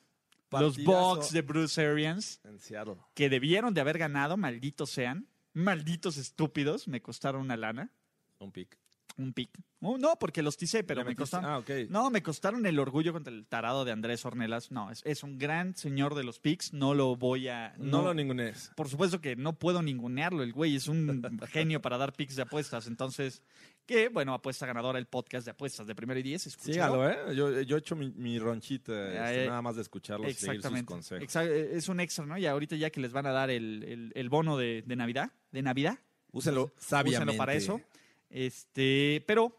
[0.51, 1.15] Los Partidazo.
[1.15, 2.97] Bucks de Bruce Arians, en Seattle.
[3.15, 5.27] que debieron de haber ganado, malditos sean.
[5.53, 7.89] Malditos estúpidos, me costaron una lana.
[8.37, 8.77] Un pick.
[9.15, 9.51] Un pick.
[9.81, 11.45] Oh, no, porque los ticé, pero ¿Le me costaron.
[11.47, 11.63] Ah.
[11.89, 14.71] No, me costaron el orgullo contra el tarado de Andrés Ornelas.
[14.71, 16.73] No, es, es un gran señor de los picks.
[16.73, 17.75] No lo voy a.
[17.77, 18.71] No, lo ningunees.
[18.75, 20.41] Por supuesto que no puedo ningunearlo.
[20.41, 22.87] El güey es un genio para dar picks de apuestas.
[22.87, 23.43] Entonces,
[23.85, 26.47] que bueno, apuesta ganadora el podcast de apuestas de primero y diez.
[26.47, 26.73] escúchalo.
[26.73, 27.35] Sígalo, ¿eh?
[27.35, 30.63] Yo, yo he hecho mi, mi ronchita, este, Eh, nada más de escucharlos y seguir
[30.63, 31.23] sus consejos.
[31.23, 32.35] Exa- es un extra, ¿no?
[32.37, 35.31] Y ahorita ya que les van a dar el, el- el bono de, de Navidad,
[35.51, 35.99] de Navidad,
[36.31, 37.25] Úsenlo sabiamente.
[37.25, 37.79] úsenlo para eso.
[38.33, 39.55] Este, pero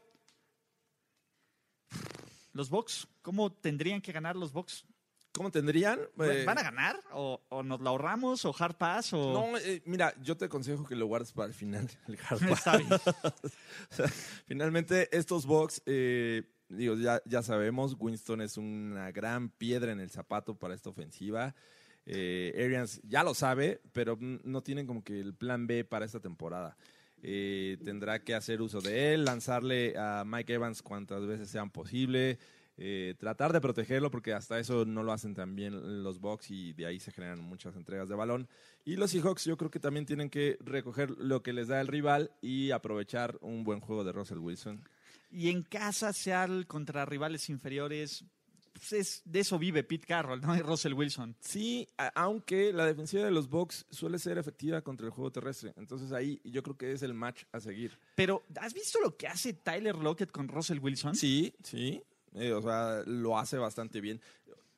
[2.53, 4.85] los Bucks, ¿cómo tendrían que ganar los Bucks?
[5.31, 6.01] ¿Cómo tendrían?
[6.21, 7.01] Eh, ¿Van a ganar?
[7.13, 8.45] ¿O, o nos la ahorramos?
[8.45, 9.13] ¿O hard pass?
[9.13, 9.33] O...
[9.33, 11.89] No, eh, mira, yo te aconsejo que lo guardes para el final.
[12.09, 12.67] El hard pass.
[12.67, 12.91] Está bien.
[14.47, 20.11] Finalmente, estos Bucks, eh, digo, ya, ya sabemos, Winston es una gran piedra en el
[20.11, 21.55] zapato para esta ofensiva.
[22.07, 26.19] Eh, Arians ya lo sabe, pero no tienen como que el plan B para esta
[26.19, 26.77] temporada.
[27.27, 32.39] Eh, tendrá que hacer uso de él, lanzarle a Mike Evans cuantas veces sean posible,
[32.77, 36.75] eh, tratar de protegerlo porque hasta eso no lo hacen tan bien los Bucks y
[36.75, 38.47] de ahí se generan muchas entregas de balón.
[38.85, 41.87] Y los Seahawks yo creo que también tienen que recoger lo que les da el
[41.87, 44.87] rival y aprovechar un buen juego de Russell Wilson.
[45.31, 48.27] Y en casa, Seattle contra rivales inferiores,
[48.75, 50.55] pues es, de eso vive Pete Carroll, ¿no?
[50.55, 51.35] Y Russell Wilson.
[51.41, 55.73] Sí, aunque la defensiva de los Bucks suele ser efectiva contra el juego terrestre.
[55.77, 57.99] Entonces ahí yo creo que es el match a seguir.
[58.17, 61.15] Pero, ¿has visto lo que hace Tyler Lockett con Russell Wilson?
[61.15, 62.03] Sí, sí.
[62.35, 64.21] eh, o sea, lo hace bastante bien.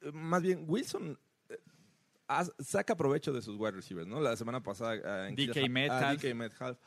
[0.02, 1.18] Eh, Más bien, Wilson
[1.48, 1.58] eh,
[2.58, 4.20] saca provecho de sus wide receivers, ¿no?
[4.20, 6.22] La semana pasada en DK Kila- a Metcalf.
[6.22, 6.78] DK Metcalf,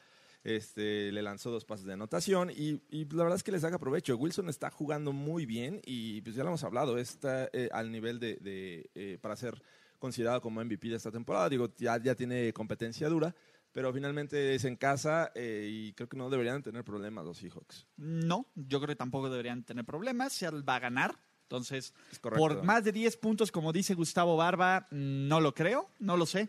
[0.44, 3.80] este, le lanzó dos pases de anotación y, y la verdad es que le saca
[3.80, 4.16] provecho.
[4.16, 8.20] Wilson está jugando muy bien y pues ya lo hemos hablado, está eh, al nivel
[8.20, 9.62] de, de, eh, para ser
[9.98, 11.50] considerado como MVP de esta temporada.
[11.50, 13.36] Digo, ya, ya tiene competencia dura,
[13.72, 17.88] pero finalmente es en casa eh, y creo que no deberían tener problemas los Seahawks.
[17.98, 20.34] No, yo creo que tampoco deberían tener problemas.
[20.34, 21.20] Seattle va a ganar.
[21.44, 22.40] Entonces, correcto.
[22.40, 26.48] por más de 10 puntos, como dice Gustavo Barba, no lo creo, no lo sé.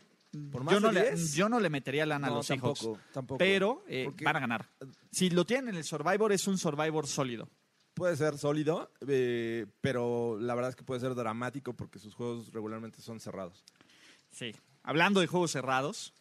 [0.50, 1.34] ¿Por más yo, no de le, 10?
[1.34, 2.80] yo no le metería lana a los Seahawks.
[2.80, 3.38] tampoco, tampoco.
[3.38, 4.70] Pero eh, van a ganar.
[5.10, 7.48] Si lo tienen en el Survivor, es un Survivor sólido.
[7.94, 12.52] Puede ser sólido, eh, pero la verdad es que puede ser dramático porque sus juegos
[12.52, 13.64] regularmente son cerrados.
[14.30, 14.54] Sí.
[14.82, 16.14] Hablando de juegos cerrados,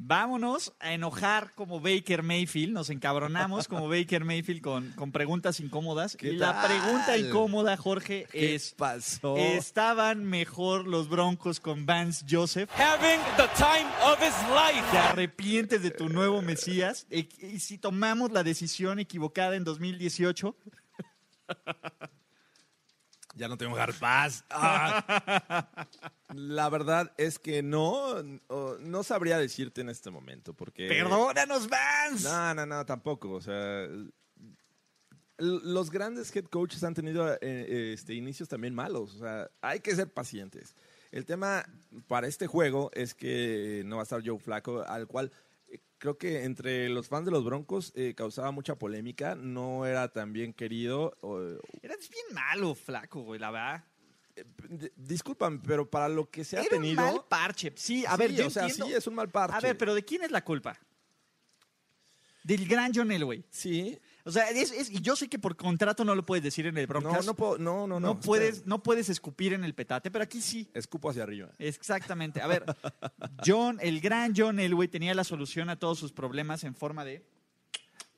[0.00, 2.72] vámonos a enojar como Baker Mayfield.
[2.72, 6.16] Nos encabronamos como Baker Mayfield con, con preguntas incómodas.
[6.16, 9.36] ¿Qué Y la pregunta incómoda, Jorge, ¿Qué es: pasó?
[9.36, 12.70] ¿estaban mejor los Broncos con Vance Joseph?
[12.74, 14.84] having the time of his life.
[14.90, 17.06] ¿Te arrepientes de tu nuevo Mesías?
[17.10, 20.56] E- ¿Y si tomamos la decisión equivocada en 2018?
[23.38, 24.44] Ya no tengo paz.
[24.50, 25.66] Ah.
[26.34, 28.22] La verdad es que no,
[28.80, 30.88] no sabría decirte en este momento, porque...
[30.88, 32.28] ¡Perdónanos, Vance!
[32.28, 33.30] No, no, no, tampoco.
[33.30, 33.86] O sea,
[35.38, 39.14] los grandes head coaches han tenido eh, este, inicios también malos.
[39.14, 40.74] O sea, hay que ser pacientes.
[41.12, 41.64] El tema
[42.08, 45.32] para este juego es que no va a estar Joe Flaco, al cual eh,
[45.98, 49.34] creo que entre los fans de los Broncos eh, causaba mucha polémica.
[49.34, 51.16] No era tan bien querido.
[51.20, 51.40] o-
[51.82, 53.84] Eras bien malo, flaco, güey, la verdad.
[54.68, 57.02] d- discúlpame, pero para lo que se ha Era tenido.
[57.04, 57.72] un mal parche.
[57.76, 58.86] Sí, a Sí, ver, yo o sea, entiendo.
[58.86, 59.56] sí, es un mal parche.
[59.56, 60.78] A ver, pero ¿de quién es la culpa?
[62.44, 63.44] Del gran John Elway.
[63.50, 63.98] Sí.
[64.28, 67.00] O sea, es, yo sé que por contrato no lo puedes decir en el No,
[67.00, 67.24] Broncos.
[67.24, 68.08] no, puedo, no, no, no.
[68.08, 70.68] no puedes, no puedes escupir en el petate, pero aquí sí.
[70.74, 71.48] Escupo hacia arriba.
[71.58, 72.42] Exactamente.
[72.42, 72.66] A ver,
[73.46, 77.24] John, el gran John Elway tenía la solución a todos sus problemas en forma de.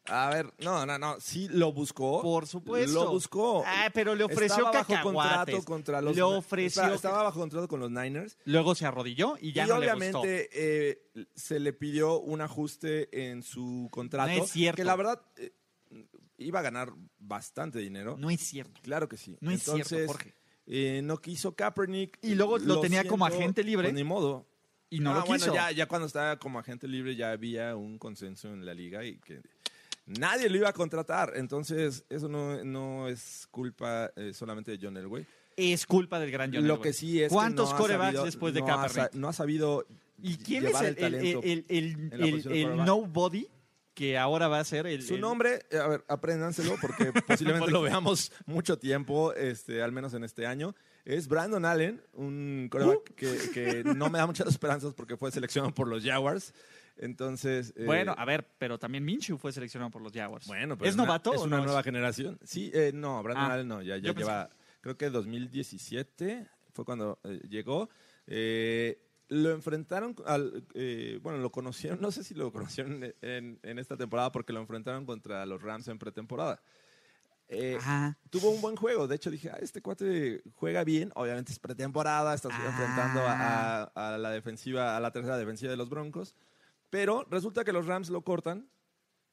[0.06, 2.22] A ver, no, no, no, sí lo buscó.
[2.22, 3.04] Por supuesto.
[3.04, 3.62] Lo buscó.
[3.64, 7.68] Ah, pero le ofreció estaba bajo contrato contra los Le ofreció Estaba, estaba bajo contrato
[7.68, 8.36] con los Niners.
[8.46, 10.18] Luego se arrodilló y ya y no le gustó.
[10.18, 14.32] obviamente eh, se le pidió un ajuste en su contrato.
[14.32, 14.76] No es cierto.
[14.78, 15.52] Que la verdad eh,
[16.40, 18.16] iba a ganar bastante dinero.
[18.18, 18.80] No es cierto.
[18.82, 19.36] Claro que sí.
[19.40, 20.34] No es cierto, Jorge.
[20.66, 22.18] eh, no quiso Kaepernick.
[22.22, 23.88] Y luego lo tenía como agente libre.
[23.88, 24.46] Pues ni modo.
[24.88, 25.54] Y no Ah, lo bueno, quiso.
[25.54, 29.18] ya, ya cuando estaba como agente libre ya había un consenso en la liga y
[29.20, 29.40] que
[30.06, 31.34] nadie lo iba a contratar.
[31.36, 35.24] Entonces, eso no, no es culpa eh, solamente de John Elway.
[35.56, 36.82] Es culpa del gran John Lo Elway.
[36.82, 39.14] que sí es ¿Cuántos que no corebacks sabido- después de no Kaepernick?
[39.14, 39.86] no ha sabido
[40.22, 41.14] ¿Y quién es el, el,
[41.68, 43.46] el, el, nobody
[44.00, 45.02] que ahora va a ser el...
[45.02, 49.92] Su el- nombre, eh, a ver, apréndanselo porque posiblemente lo veamos mucho tiempo, este, al
[49.92, 50.74] menos en este año.
[51.04, 55.74] Es Brandon Allen, un quarterback que, que no me da muchas esperanzas porque fue seleccionado
[55.74, 56.54] por los Jaguars.
[56.96, 57.74] Entonces.
[57.76, 60.46] eh, Bueno, a ver, pero también Minshew fue seleccionado por los Jaguars.
[60.46, 62.38] Bueno, pero ¿Es una- novato Es una no nueva generación.
[62.42, 64.48] Sí, eh, no, Brandon Ah, Allen no, ya, ya yo pensé lleva,
[64.80, 67.90] creo que 2017 fue cuando eh, llegó.
[68.26, 68.98] Eh,
[69.30, 73.96] lo enfrentaron al, eh, bueno, lo conocieron, no sé si lo conocieron en, en esta
[73.96, 76.60] temporada porque lo enfrentaron contra los Rams en pretemporada.
[77.48, 78.16] Eh, Ajá.
[78.30, 79.08] tuvo un buen juego.
[79.08, 81.10] De hecho, dije, ah, este cuate juega bien.
[81.16, 82.66] Obviamente es pretemporada, está Ah.
[82.66, 86.34] enfrentando a, a- a la defensiva, a la tercera defensiva de los Broncos.
[86.90, 88.68] Pero resulta que los Rams lo cortan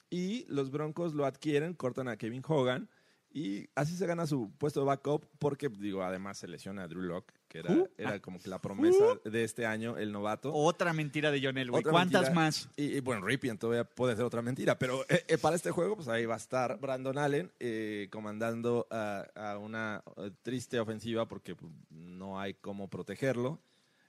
[0.09, 2.89] y los Broncos lo adquieren, cortan a Kevin Hogan
[3.31, 7.01] y así se gana su puesto de backup porque, digo, además se lesiona a Drew
[7.01, 7.87] Locke, que era, Uh.
[7.97, 10.53] era como que la promesa de este año, el novato.
[10.53, 11.79] Otra mentira de John Elway.
[11.81, 12.41] Otra ¿Cuántas mentira.
[12.41, 12.69] más?
[12.75, 15.95] Y, y, bueno, Ripien todavía puede ser otra mentira, pero eh, eh, para este juego,
[15.95, 21.27] pues ahí va a estar Brandon Allen eh, comandando a, a una eh, triste ofensiva
[21.27, 23.59] porque pues, no hay cómo protegerlo.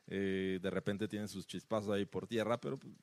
[0.07, 2.95] De repente tiene sus chispazos ahí por tierra, pero pues,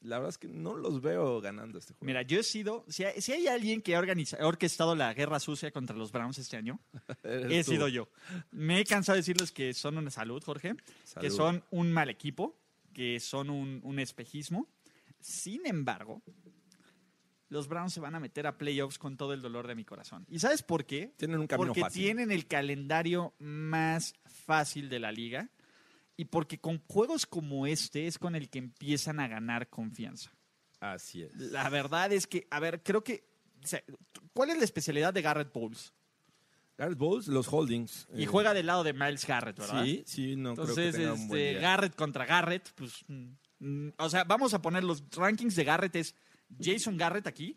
[0.00, 2.06] la verdad es que no los veo ganando este juego.
[2.06, 5.12] Mira, yo he sido, si hay, si hay alguien que ha, organiza- ha orquestado la
[5.14, 6.78] guerra sucia contra los Browns este año,
[7.24, 7.72] he tú.
[7.72, 8.08] sido yo.
[8.50, 10.74] Me he cansado de decirles que son una salud, Jorge,
[11.20, 12.56] que son un mal equipo,
[12.92, 14.68] que son un, un espejismo.
[15.20, 16.22] Sin embargo,
[17.48, 20.26] los Browns se van a meter a playoffs con todo el dolor de mi corazón.
[20.28, 21.14] ¿Y sabes por qué?
[21.16, 22.02] Tienen un camino porque fácil.
[22.04, 25.48] tienen el calendario más fácil de la liga
[26.18, 30.32] y porque con juegos como este es con el que empiezan a ganar confianza.
[30.80, 31.32] Así es.
[31.36, 33.24] La verdad es que, a ver, creo que.
[33.62, 33.82] o sea,
[34.34, 35.94] ¿Cuál es la especialidad de Garrett Bowles?
[36.76, 38.08] Garrett Bowles, los holdings.
[38.12, 39.84] Y eh, juega del lado de Miles Garrett, ¿verdad?
[39.84, 41.60] Sí, sí, no creo Entonces, que tenga un buen este, día.
[41.60, 43.04] Garrett contra Garrett, pues.
[43.06, 43.28] mm,
[43.60, 46.16] mm, o sea, vamos a poner los rankings de Garrett: es
[46.60, 47.56] Jason Garrett aquí,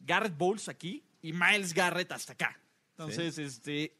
[0.00, 2.60] Garrett Bowles aquí y Miles Garrett hasta acá.
[2.90, 3.96] Entonces, este.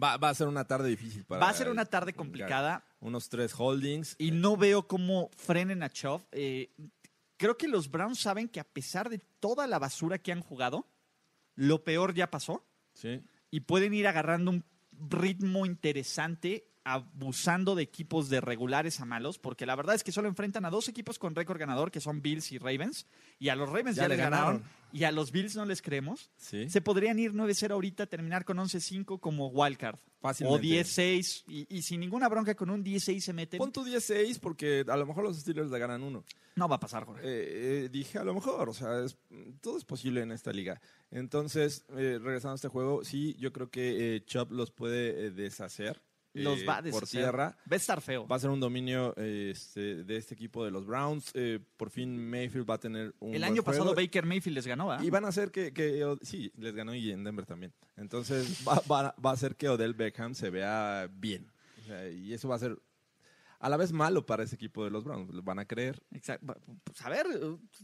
[0.00, 2.84] Va, va a ser una tarde difícil para Va a ser una tarde complicada.
[3.00, 4.16] Unos tres holdings.
[4.18, 6.22] y no veo cómo frenen a Chubb.
[6.32, 6.72] Eh,
[7.36, 10.88] creo que los Browns saben que a pesar de toda la basura que han jugado,
[11.54, 13.22] lo peor ya pasó Sí.
[13.50, 14.64] y pueden ir agarrando un
[15.10, 20.28] ritmo interesante abusando de equipos de regulares a malos, porque la verdad es que solo
[20.28, 23.06] enfrentan a dos equipos con récord ganador, que son Bills y Ravens,
[23.38, 24.70] y a los Ravens ya, Ya les le ganaron, ganaron.
[24.92, 26.30] y a los Bills no les creemos.
[26.36, 26.68] Sí.
[26.68, 29.96] Se podrían ir 9-0 ahorita, terminar con 11-5 como wildcard.
[29.96, 30.66] O Fácilmente.
[30.66, 33.58] 10-6, y, y sin ninguna bronca con un 10-6 se meten.
[33.58, 36.24] Pon tu 16 porque a lo mejor los Steelers le ganan uno.
[36.56, 37.22] No va a pasar, Jorge.
[37.24, 39.18] Eh, eh, dije a lo mejor, o sea, es-
[39.60, 40.80] todo es posible en esta liga.
[41.10, 46.00] Entonces, eh, regresando a este juego, sí, yo creo que eh, Chubb los puede deshacer.
[46.34, 47.56] Los eh, va a por tierra.
[47.70, 48.26] Va a estar feo.
[48.26, 51.30] Va a ser un dominio eh, este, de este equipo de los Browns.
[51.34, 54.00] Eh, por fin Mayfield va a tener un El buen año pasado juego.
[54.00, 54.98] Baker Mayfield les ganó, ¿ah?
[55.02, 57.72] Y van a hacer que, que- sí, les ganó y en Denver también.
[57.96, 61.50] Entonces va, va- va a hacer que Odell Beckham se vea bien.
[61.82, 62.76] O sea, y eso va a ser
[63.60, 65.30] a la vez malo para ese equipo de los Browns.
[65.44, 66.02] Van a creer.
[66.12, 66.56] Exacto.
[66.82, 67.26] Pues a ver,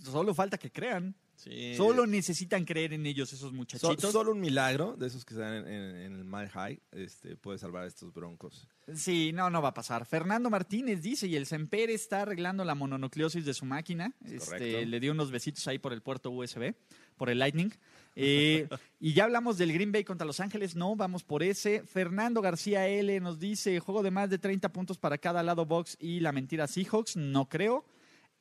[0.02, 1.14] solo falta que crean.
[1.42, 1.74] Sí.
[1.74, 4.12] Solo necesitan creer en ellos esos So- muchachitos.
[4.12, 7.58] solo un milagro de esos que están en, en- en el Mile High este, puede
[7.58, 8.68] salvar a estos Broncos.
[8.94, 10.04] Sí, no, no va a pasar.
[10.04, 14.12] Fernando Martínez dice, y el Sempere está arreglando la mononucleosis de su máquina.
[14.26, 16.74] Es Este, le dio unos besitos ahí por el puerto USB,
[17.16, 17.70] por el Lightning.
[18.16, 18.68] Eh,
[19.00, 21.84] y ya hablamos del Green Bay contra Los Ángeles, no, vamos por ese.
[21.84, 25.96] Fernando García L nos dice, juego de más de 30 puntos para cada lado box
[26.00, 27.84] y la mentira Seahawks, no creo.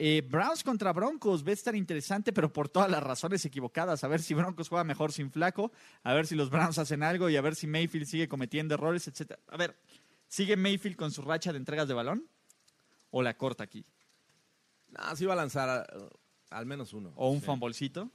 [0.02, 4.04] Eh, Browns contra Broncos va a estar interesante, pero por todas las razones equivocadas.
[4.06, 5.74] A ver si Broncos juega mejor sin flaco,
[6.04, 9.08] a ver si los Browns hacen algo y a ver si Mayfield sigue cometiendo errores,
[9.10, 9.34] etc.
[9.50, 9.78] A ver,
[10.30, 12.26] ¿sigue Mayfield con su racha de entregas de balón?
[13.12, 13.86] ¿O la corta aquí?
[14.88, 16.08] No, sí va a lanzar uh,
[16.50, 17.12] al menos uno.
[17.16, 17.46] ¿O un Sí.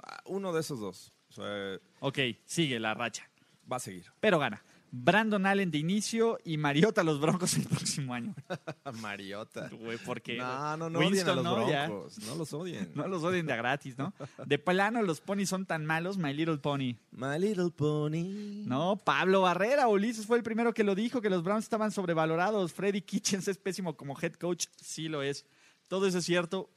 [0.02, 1.12] Ah, Uno de esos dos.
[1.28, 3.28] O sea, Ok, sigue la racha,
[3.70, 4.10] va a seguir.
[4.20, 4.64] pero gana.
[4.96, 8.32] Brandon Allen de inicio y Mariota a los Broncos el próximo año.
[9.00, 9.68] Mariota.
[9.68, 11.86] Güey, porque No, no, no odien a Winston los no, ya.
[11.88, 12.18] Broncos.
[12.20, 12.92] No los odien.
[12.94, 14.14] No los odien de a gratis, ¿no?
[14.46, 16.94] De plano los ponis son tan malos, My Little Pony.
[17.10, 18.62] My Little Pony.
[18.66, 22.72] No, Pablo Barrera, Ulises fue el primero que lo dijo, que los Browns estaban sobrevalorados.
[22.72, 25.44] Freddy Kitchens es pésimo como head coach, sí lo es.
[25.88, 26.70] Todo eso es cierto,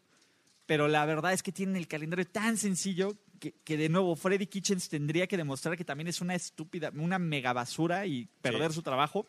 [0.65, 4.47] pero la verdad es que tienen el calendario tan sencillo que, que, de nuevo Freddy
[4.47, 8.81] Kitchens tendría que demostrar que también es una estúpida, una mega basura y perder su
[8.81, 9.25] trabajo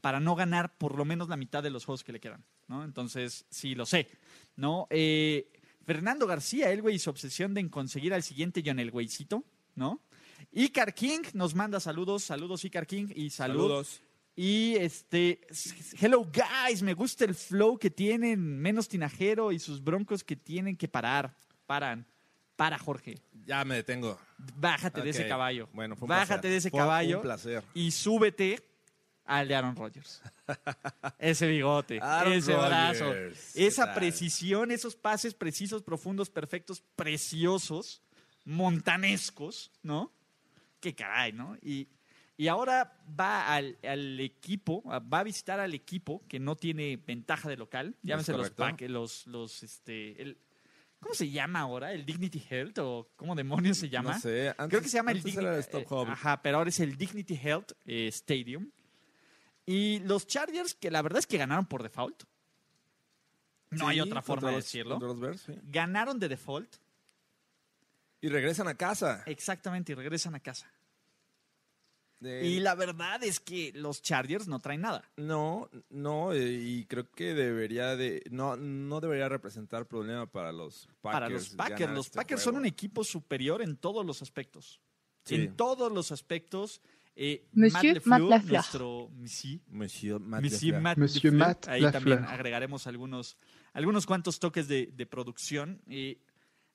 [0.00, 2.84] para no ganar por lo menos la mitad de los juegos que le quedan, ¿no?
[2.84, 4.08] Entonces, sí, lo sé,
[4.56, 4.86] ¿no?
[4.90, 5.50] Eh,
[5.84, 9.44] Fernando García, el güey, y su obsesión de conseguir al siguiente John el güeycito,
[9.74, 10.02] ¿no?
[10.52, 13.62] Icar King nos manda saludos, saludos Icar King y salud.
[13.62, 14.02] Saludos.
[14.36, 15.40] Y este,
[16.00, 20.76] hello guys, me gusta el flow que tienen, menos tinajero y sus broncos que tienen
[20.76, 21.34] que parar.
[21.66, 22.06] Paran,
[22.54, 23.16] para Jorge,
[23.48, 24.20] Ya me detengo.
[24.56, 25.68] bájate de ese caballo.
[25.72, 26.50] Bueno, fue un bájate placer.
[26.50, 27.64] de ese Fue caballo Un placer.
[27.72, 28.62] y súbete
[29.24, 30.22] al de Aaron Rodgers.
[31.18, 38.02] ese bigote, Aaron ese brazo, Rodgers, ¿qué esa precisión, esos pases precisos, profundos, perfectos, preciosos,
[38.44, 40.12] montanescos, ¿no?
[40.80, 41.56] Qué caray, ¿no?
[41.62, 41.88] Y,
[42.36, 47.48] y ahora va al, al equipo, va a visitar al equipo que no tiene ventaja
[47.48, 47.96] de local.
[48.02, 48.52] Llámese los
[48.88, 50.38] los, los, este, el,
[51.00, 51.92] ¿cómo se llama ahora?
[51.92, 54.14] ¿El Dignity Health o cómo demonios se llama?
[54.14, 54.48] No sé.
[54.50, 56.08] Antes, Creo que se llama el Dignity Hub.
[56.08, 58.70] Ajá, pero ahora es el Dignity Health eh, Stadium.
[59.66, 62.24] Y los Chargers, que la verdad es que ganaron por default.
[63.70, 64.98] No hay otra forma de los- decirlo.
[64.98, 65.52] los Bears, sí.
[65.64, 66.76] Ganaron de default,
[68.22, 69.22] Y regresan a casa.
[69.26, 70.72] exactamente, y regresan a casa.
[72.20, 75.08] De- Y la verdad es que los Chargers no traen nada.
[75.16, 80.86] No, no, eh, y creo que debería de, no, no debería representar problema para los
[81.00, 81.00] Packers.
[81.00, 82.56] Para los Packers, los este Packers juego.
[82.56, 84.80] son un equipo superior en todos los aspectos.
[85.24, 85.36] Sí.
[85.36, 86.80] En todos los aspectos.
[87.20, 88.52] Eh, Monsieur Matt Matt LaFleur, Lafleur.
[88.52, 90.82] nuestro sí, Monsieur Matt Monsieur Lafleur.
[90.82, 91.32] Matt Monsieur.
[91.34, 91.92] Matt Ahí Lafleur.
[92.18, 93.36] también agregaremos algunos,
[93.72, 95.82] algunos cuantos toques de, de producción.
[95.88, 96.20] Eh,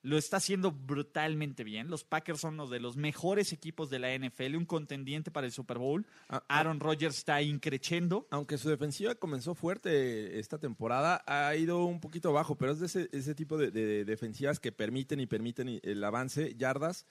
[0.03, 1.89] lo está haciendo brutalmente bien.
[1.89, 5.53] Los Packers son uno de los mejores equipos de la NFL, un contendiente para el
[5.53, 6.05] Super Bowl.
[6.29, 8.27] Ah, ah, Aaron Rodgers está increchendo.
[8.29, 12.85] Aunque su defensiva comenzó fuerte esta temporada, ha ido un poquito bajo, pero es de
[12.87, 17.05] ese, ese tipo de, de defensivas que permiten y permiten el avance, yardas,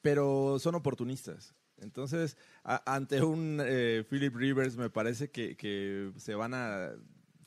[0.00, 1.54] pero son oportunistas.
[1.80, 6.92] Entonces, a- ante un eh, Philip Rivers, me parece que, que se van a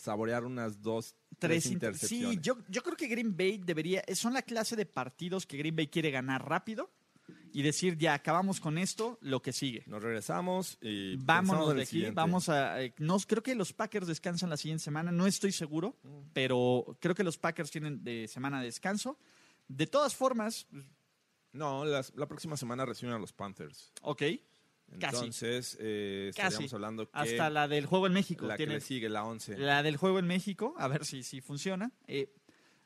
[0.01, 2.35] saborear unas dos, tres, Tres inter- intercepciones.
[2.35, 4.03] Sí, yo, yo creo que Green Bay debería.
[4.13, 6.89] Son la clase de partidos que Green Bay quiere ganar rápido
[7.53, 9.83] y decir, ya acabamos con esto, lo que sigue.
[9.85, 12.15] Nos regresamos y Vámonos de aquí, siguiente.
[12.15, 12.81] vamos a...
[12.81, 15.97] eh, No, creo que los Packers descansan la siguiente semana, no estoy seguro,
[16.33, 19.17] pero creo que los Packers tienen de semana de descanso.
[19.67, 20.67] De todas formas,
[21.53, 23.91] No, las- la próxima semana reciben a los Panthers.
[24.01, 24.23] ok.
[24.91, 26.47] Entonces, eh, Casi.
[26.47, 28.45] estaríamos hablando que hasta la del juego en México.
[28.45, 29.57] la que le sigue, la 11.
[29.57, 31.91] la del juego en México, a ver si, si funciona.
[32.07, 32.33] Eh,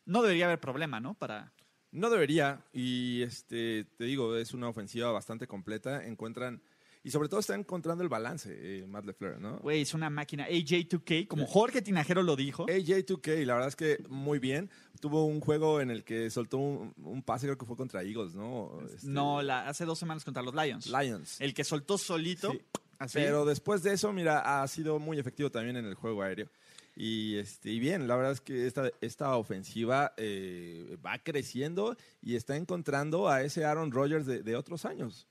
[0.06, 1.16] no debería haber problema, ¿no?
[1.16, 1.54] Para...
[1.92, 6.06] No debería, y este, te digo, es una ofensiva bastante completa.
[6.06, 6.62] Encuentran,
[7.06, 9.60] y sobre todo está encontrando el balance, eh, Matt LeFleur, ¿no?
[9.60, 10.48] Güey, es una máquina.
[10.50, 12.66] AJ2K, como Jorge Tinajero lo dijo.
[12.66, 14.72] AJ2K, la verdad es que muy bien.
[15.00, 18.34] Tuvo un juego en el que soltó un, un pase, creo que fue contra Eagles,
[18.34, 18.80] ¿no?
[18.92, 20.88] Este, no, la, hace dos semanas contra los Lions.
[20.88, 21.40] Lions.
[21.40, 22.52] El que soltó solito.
[22.52, 22.62] Sí.
[22.98, 23.20] así.
[23.20, 26.50] Pero después de eso, mira, ha sido muy efectivo también en el juego aéreo.
[26.96, 32.36] Y, este, y bien, la verdad es que esta, esta ofensiva eh, va creciendo y
[32.36, 35.28] está encontrando a ese Aaron Rodgers de, de otros años.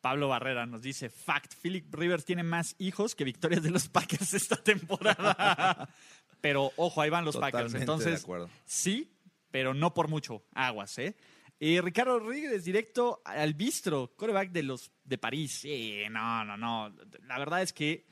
[0.00, 4.34] Pablo Barrera nos dice, fact, Philip Rivers tiene más hijos que victorias de los Packers
[4.34, 5.88] esta temporada.
[6.40, 7.72] pero ojo, ahí van los Packers.
[7.72, 8.26] Totalmente Entonces,
[8.64, 9.12] sí,
[9.50, 10.44] pero no por mucho.
[10.54, 11.16] Aguas, ¿eh?
[11.60, 15.58] Y Ricardo Rodríguez, directo al bistro, coreback de los de París.
[15.60, 16.94] Sí, no, no, no.
[17.26, 18.06] La verdad es que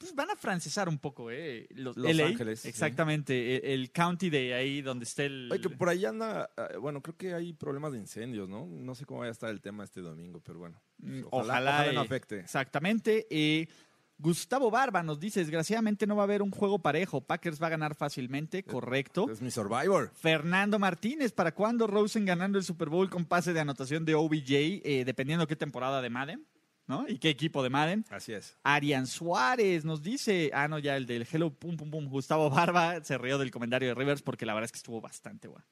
[0.00, 1.68] pues, van a francesar un poco, ¿eh?
[1.74, 2.68] Los, Los LA, Ángeles, sí.
[2.68, 3.56] Exactamente.
[3.56, 5.50] El, el county de ahí donde está el.
[5.52, 8.66] Oye, que por ahí anda, eh, bueno, creo que hay problemas de incendios, ¿no?
[8.66, 10.80] No sé cómo vaya a estar el tema este domingo, pero bueno.
[10.98, 12.40] Mm, Ojalá, Ojalá, ojalá no eh, afecte.
[12.40, 13.26] Exactamente.
[13.30, 13.68] Eh,
[14.16, 17.20] Gustavo Barba nos dice, desgraciadamente no va a haber un juego parejo.
[17.20, 19.30] Packers va a ganar fácilmente, correcto.
[19.30, 20.10] Es mi Survivor.
[20.14, 24.82] Fernando Martínez, ¿para cuándo Rosen ganando el Super Bowl con pase de anotación de OBJ,
[24.84, 26.46] eh, dependiendo qué temporada de Madden?
[26.86, 27.06] ¿No?
[27.06, 28.04] ¿Y qué equipo de Madden?
[28.10, 28.56] Así es.
[28.64, 33.02] Arian Suárez nos dice, ah, no, ya el del Hello Pum Pum Pum, Gustavo Barba
[33.04, 35.64] se rió del comentario de Rivers porque la verdad es que estuvo bastante bueno.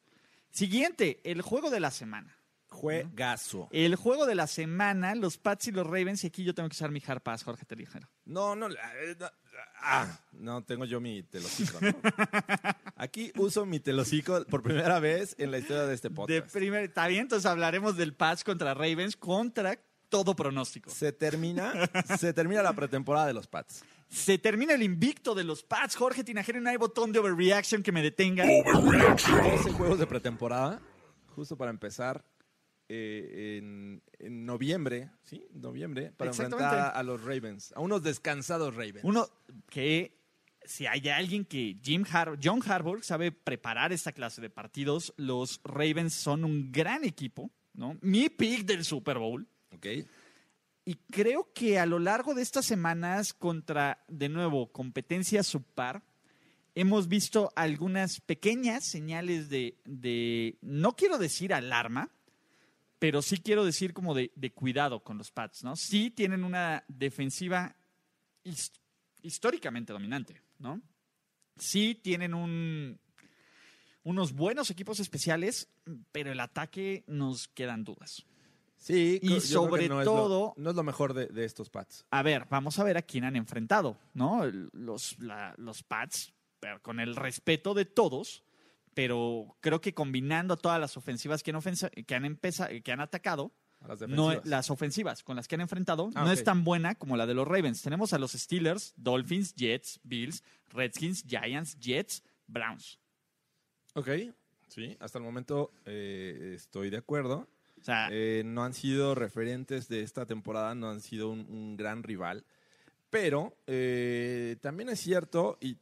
[0.51, 2.37] Siguiente, el juego de la semana.
[2.71, 3.69] Juegazo.
[3.73, 6.75] El juego de la semana, los Pats y los Ravens, y aquí yo tengo que
[6.75, 8.09] usar mi hard pass, Jorge Telijero.
[8.27, 9.27] No, no, eh, no,
[9.81, 11.89] ah, no, tengo yo mi telocico, ¿no?
[12.97, 16.53] Aquí uso mi telocico por primera vez en la historia de este De podcast.
[16.53, 20.91] primer, está bien, entonces hablaremos del Pats contra Ravens contra todo pronóstico.
[20.91, 21.73] Se termina,
[22.19, 23.85] se termina la pretemporada de los Pats.
[24.09, 25.97] Se termina el invicto de los Pats.
[25.97, 28.45] Jorge Tinajero, no hay botón de overreaction que me detenga.
[28.47, 30.81] 12 juegos de pretemporada,
[31.35, 32.25] justo para empezar
[32.89, 35.47] eh, en, en noviembre, ¿sí?
[35.53, 39.01] Noviembre, para enfrentar a, a los Ravens, a unos descansados Ravens.
[39.03, 39.29] Uno
[39.69, 40.19] que
[40.65, 45.61] si hay alguien que Jim Har John Harbaugh sabe preparar esta clase de partidos, los
[45.65, 47.99] Ravens son un gran equipo, ¿no?
[48.03, 49.49] Mi pick del Super Bowl.
[49.75, 49.87] ¿Ok?
[50.85, 56.03] Y creo que a lo largo de estas semanas contra, de nuevo, competencia subpar,
[56.75, 62.11] hemos visto algunas pequeñas señales de, de no quiero decir alarma,
[62.99, 65.77] pero sí quiero decir como de, de cuidado con los Pats, ¿no?
[65.77, 67.77] Sí tienen una defensiva
[68.43, 68.73] his-
[69.23, 70.81] históricamente dominante, ¿no?
[71.57, 72.99] Sí tienen un,
[74.05, 75.69] unos buenos equipos especiales,
[76.13, 78.25] pero el ataque nos quedan dudas.
[78.79, 82.07] Sí, Y sobre no es lo- todo- no es lo mejor de, de estos Pats.
[82.11, 84.45] A ver, vamos a ver a quién han enfrentado, ¿no?
[84.73, 88.45] Los, la- los Pats, pero con el respeto de todos,
[88.95, 93.01] pero creo que combinando todas las ofensivas que han, ofensa- que han, empeza- que han
[93.01, 93.53] atacado,
[93.87, 97.17] las no, las ofensivas con las que han enfrentado Ah, no es tan buena como
[97.17, 97.83] la de los Ravens.
[97.83, 102.99] Tenemos a los Steelers, Dolphins, Jets, Bills, Redskins, Giants, Jets, Browns.
[103.95, 104.09] Ok,
[104.69, 107.47] sí, hasta el momento eh, estoy de acuerdo.
[107.89, 112.03] Sea, Eh, no han sido referentes de esta temporada, no han sido un, un gran
[112.03, 112.45] rival.
[113.11, 115.77] Pero eh, también es cierto y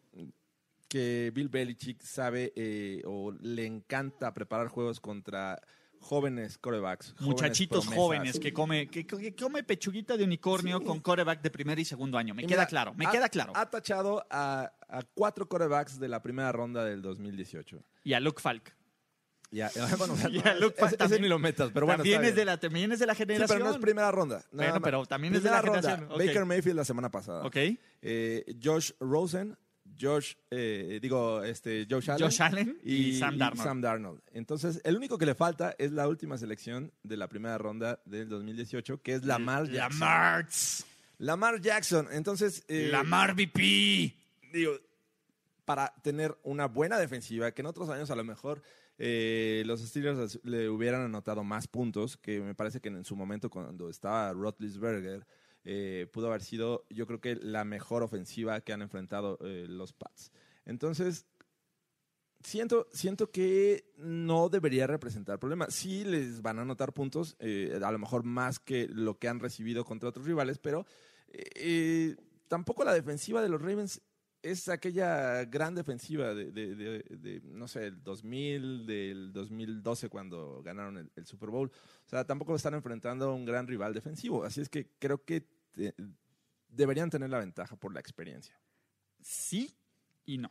[0.89, 5.61] que Bill Belichick sabe eh, o le encanta preparar juegos contra
[5.99, 7.17] jóvenes corebacks.
[7.21, 11.85] muchachitos jóvenes que come, que, que come pechuguita de unicornio con coreback de primer y
[11.85, 12.35] segundo año.
[12.35, 13.53] Me Y queda mira, claro, me ha- queda claro.
[13.57, 17.83] Ha tachado a, a cuatro corebacks de la primera ronda del 2018.
[18.05, 18.73] y a Luke Falk.
[19.51, 21.23] Ya, bueno, Y a Luke Falk ese, ese también.
[21.23, 21.99] ni lo metas, pero bueno.
[22.03, 23.49] también, es de la, también es de la Sí, generación.
[23.59, 24.45] pero no es primera ronda.
[24.53, 25.83] nada Bueno, pero también es de la ronda.
[25.83, 26.19] generación.
[26.19, 27.45] Baker Mayfield la semana pasada.
[27.45, 27.57] Ok.
[28.03, 29.57] Eh, Josh Rosen,
[29.99, 32.27] Josh, eh, digo, este, Josh Allen.
[32.29, 33.63] Josh Allen y, Sam Darnold.
[33.65, 34.21] Sam Darnold.
[34.33, 38.29] Entonces, el único que le falta es la última selección de la primera ronda del
[38.29, 40.01] 2018, que es Lamar Jackson.
[40.01, 40.47] Lamar.
[41.19, 42.09] Lamar Jackson.
[42.11, 44.13] Entonces, eh, Lamar VP.
[44.53, 44.73] digo,
[45.65, 48.63] para tener una buena defensiva, que en otros años a lo mejor
[48.99, 53.51] eh, los Steelers le hubieran anotado más puntos, que me parece que en su momento
[53.51, 55.27] cuando estaba Roethlisberger
[55.65, 59.93] eh, pudo haber sido, yo creo que la mejor ofensiva que han enfrentado eh, los
[59.93, 60.33] Pats.
[60.65, 61.27] Entonces,
[62.43, 65.67] siento, siento que no debería representar problema.
[65.71, 69.41] Sí les van a anotar puntos, eh, a lo mejor más que lo que han
[69.41, 70.87] recibido contra otros rivales, pero
[71.29, 72.17] eh,
[72.49, 74.01] tampoco la defensiva de los Ravens
[74.51, 80.63] es aquella gran defensiva de, de- de- de, no sé, el 2000, del 2012 cuando
[80.63, 81.71] ganaron el, el Super Bowl.
[82.05, 84.45] O sea, tampoco están enfrentando a un gran rival defensivo.
[84.45, 85.93] Así es que creo que eh,
[86.69, 88.59] deberían tener la ventaja por la experiencia.
[89.21, 89.75] Sí
[90.25, 90.51] y no.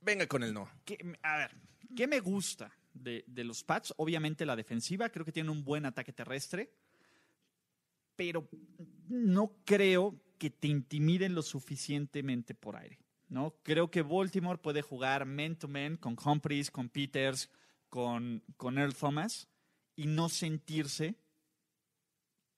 [0.00, 0.68] Venga con el no.
[0.84, 1.50] ¿Qué- a ver,
[1.96, 3.94] ¿qué me gusta de, de los Pats?
[3.96, 6.70] Obviamente la defensiva, creo que tienen un buen ataque terrestre,
[8.16, 8.48] pero
[9.08, 12.98] no creo que te intimiden lo suficientemente por aire.
[13.28, 13.54] ¿No?
[13.62, 17.50] Creo que Baltimore puede jugar man-to-man con Humphries, con Peters,
[17.88, 19.48] con, con Earl Thomas
[19.96, 21.16] y no sentirse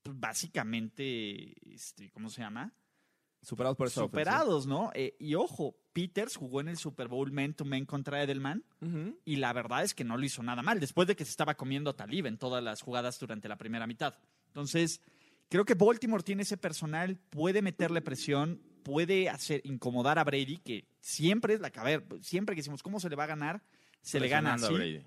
[0.02, 2.72] pues, básicamente, este, ¿cómo se llama?
[3.42, 4.90] Superados por esa Superados, ¿no?
[4.94, 9.08] Eh, y ojo, Peters jugó en el Super Bowl man-to-man contra Edelman ofensiva.
[9.08, 9.20] Ujú.
[9.24, 11.54] y la verdad es que no lo hizo nada mal, después de que se estaba
[11.54, 14.18] comiendo a Talib en todas las jugadas durante la primera mitad.
[14.48, 15.00] Entonces,
[15.48, 20.86] Creo que Baltimore tiene ese personal, puede meterle presión, puede hacer incomodar a Brady, que
[21.00, 23.60] siempre es la que, a ver, siempre que decimos cómo se le va a ganar,
[24.00, 24.56] se le gana a.
[24.56, 25.02] Brady.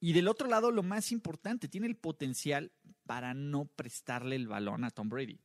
[0.00, 2.72] Y del otro lado, lo más importante, tiene el potencial
[3.04, 5.38] para no prestarle el balón a Tom Brady.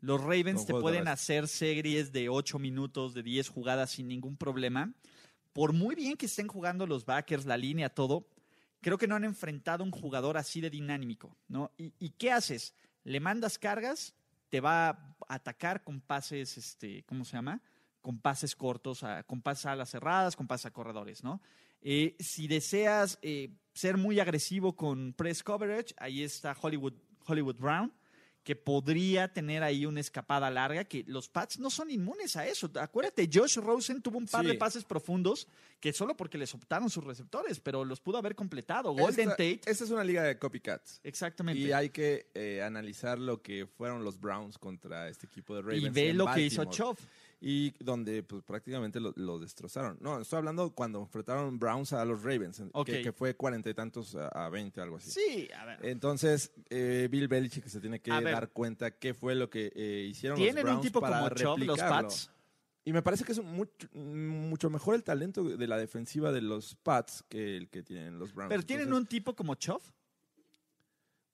[0.00, 4.36] Los Ravens te pueden de hacer series de 8 minutos, de 10 jugadas sin ningún
[4.36, 4.92] problema.
[5.52, 8.26] Por muy bien que estén jugando los backers, la línea, todo,
[8.80, 11.36] creo que no han enfrentado a un jugador así de dinámico.
[11.46, 11.70] ¿no?
[11.78, 12.74] ¿Y, y qué haces?
[13.04, 14.12] Le mandas cargas,
[14.54, 17.60] te va a atacar con pases, este, ¿cómo se llama?
[18.00, 21.42] Con pases cortos, con pases a alas cerradas, con pases a corredores, ¿no?
[21.80, 26.92] Eh, si deseas eh, ser muy agresivo con press coverage, ahí está Hollywood,
[27.26, 27.92] Hollywood Brown,
[28.44, 32.70] que podría tener ahí una escapada larga, que los Pats no son inmunes a eso.
[32.78, 34.48] Acuérdate, Josh Rosen tuvo un par Sí.
[34.52, 35.48] de pases profundos
[35.80, 38.92] que solo porque les optaron sus receptores, pero los pudo haber completado.
[38.92, 41.00] Golden esta, Tate, Esta es una liga de copycats.
[41.02, 41.58] exactamente.
[41.60, 45.82] Y hay que eh, analizar lo que fueron los Browns contra este equipo de Ravens.
[45.84, 46.96] Y ve lo que hizo Baltimore.
[47.46, 49.98] Y donde pues, prácticamente lo, lo destrozaron.
[50.00, 54.16] No, estoy hablando cuando enfrentaron Browns a los Ravens, que, que fue cuarenta y tantos
[54.16, 55.10] a, 20, algo así.
[55.10, 55.84] Sí, a ver.
[55.84, 60.40] Entonces, eh, Bill Belichick se tiene que dar cuenta qué fue lo que eh, hicieron
[60.40, 61.78] los Browns un tipo para como Chov, los.
[61.78, 62.30] Pats.
[62.82, 66.76] Y me parece que es mucho, mucho mejor el talento de la defensiva de los
[66.76, 68.48] Pats que el que tienen los Browns.
[68.48, 69.82] Pero tienen Entonces, un tipo como Chov.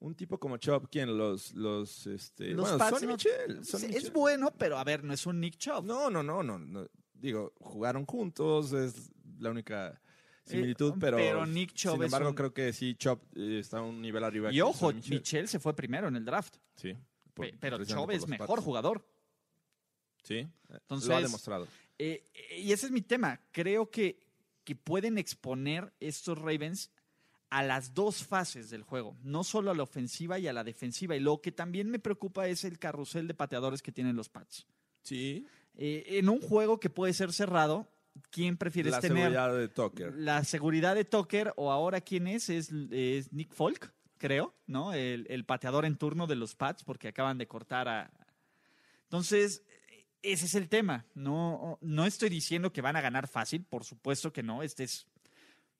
[0.01, 1.17] Un tipo como Chop, ¿quién?
[1.17, 4.11] Los, los, este, Los bueno, Pats Sonny no- Michel, Sonny es Michel.
[4.11, 5.85] bueno, pero a ver, no es un Nick Chov.
[5.85, 6.87] No, no, no, no, no.
[7.13, 10.01] Digo, jugaron juntos, es la única
[10.43, 13.59] similitud, Eh, pero, pero Nick Chubb sin es embargo, un- creo que sí, Chop eh,
[13.59, 14.51] está a un nivel arriba.
[14.51, 15.17] y que ojo, Michel.
[15.19, 16.57] Michel se fue primero en el draft.
[16.75, 16.97] Sí.
[17.33, 19.07] por- Pe- pero por es mejor jugador.
[20.23, 21.67] Sí, Entonces- lo ha demostrado.
[21.97, 23.39] Eh, eh, y ese es mi tema.
[23.51, 24.19] Creo que,
[24.63, 26.91] que pueden exponer estos Ravens
[27.51, 31.17] a las dos fases del juego, no solo a la ofensiva y a la defensiva.
[31.17, 34.65] Y lo que también me preocupa es el carrusel de pateadores que tienen los Pats.
[35.03, 35.45] Sí.
[35.75, 37.89] Eh, en un juego que puede ser cerrado,
[38.29, 39.17] ¿quién prefieres La tener?
[39.17, 40.13] seguridad de Tucker.
[40.15, 42.49] La seguridad de Tucker o ahora quién es?
[42.49, 44.93] Es, es Nick Folk, creo, ¿no?
[44.93, 48.11] El, el pateador en turno de los Pats porque acaban de cortar a...
[49.03, 49.61] Entonces,
[50.21, 51.05] ese es el tema.
[51.15, 54.63] No, no estoy diciendo que van a ganar fácil, por supuesto que no.
[54.63, 55.05] Este es...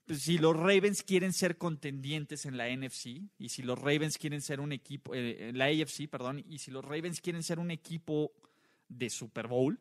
[0.06, 4.42] pues, si los Ravens quieren ser contendientes en la NFC y si los Ravens quieren
[4.42, 7.72] ser un equipo, eh, en la AFC, perdón, y si los Ravens quieren ser un
[7.72, 8.32] equipo
[8.90, 9.80] de Super Bowl,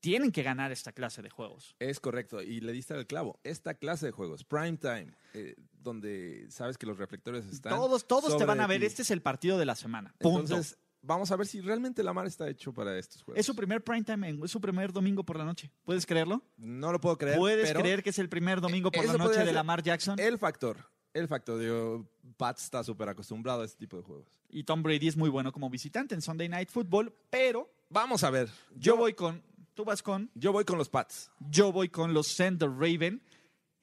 [0.00, 1.74] tienen que ganar esta clase de juegos.
[1.78, 3.40] Es correcto, y le diste al clavo.
[3.42, 7.72] Esta clase de juegos, prime time, eh, donde sabes que los reflectores están.
[7.72, 8.80] Todos, todos te van a ver.
[8.80, 8.86] ti.
[8.86, 10.14] Este es el partido de la semana.
[10.18, 10.40] Punto.
[10.40, 13.38] Entonces, vamos a ver si realmente Lamar está hecho para estos juegos.
[13.40, 15.70] es su primer prime time, es su primer domingo por la noche.
[15.84, 16.42] ¿Puedes creerlo?
[16.56, 17.38] No lo puedo creer.
[17.38, 20.18] ¿Puedes pero creer que es el primer domingo por la noche de Lamar Jackson?
[20.18, 20.78] El factor,
[21.12, 24.26] el factor, digo, Pat está súper acostumbrado a este tipo de juegos.
[24.48, 28.30] Y Tom Brady es muy bueno como visitante en Sunday Night Football, pero Vamos a
[28.30, 28.48] ver.
[28.74, 29.42] yo voy con,
[29.74, 31.30] tú vas con, Yo voy con los Pats.
[31.50, 33.22] yo voy con los Sender Raven.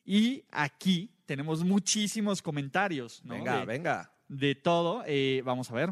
[0.06, 3.36] Y aquí tenemos muchísimos comentarios, ¿no?
[3.36, 4.12] Venga, de, venga.
[4.28, 5.04] de todo.
[5.08, 5.92] Eh, vamos a ver.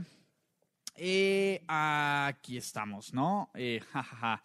[0.95, 3.49] Eh, aquí estamos, ¿no?
[3.53, 4.43] Eh, ja, ja, ja.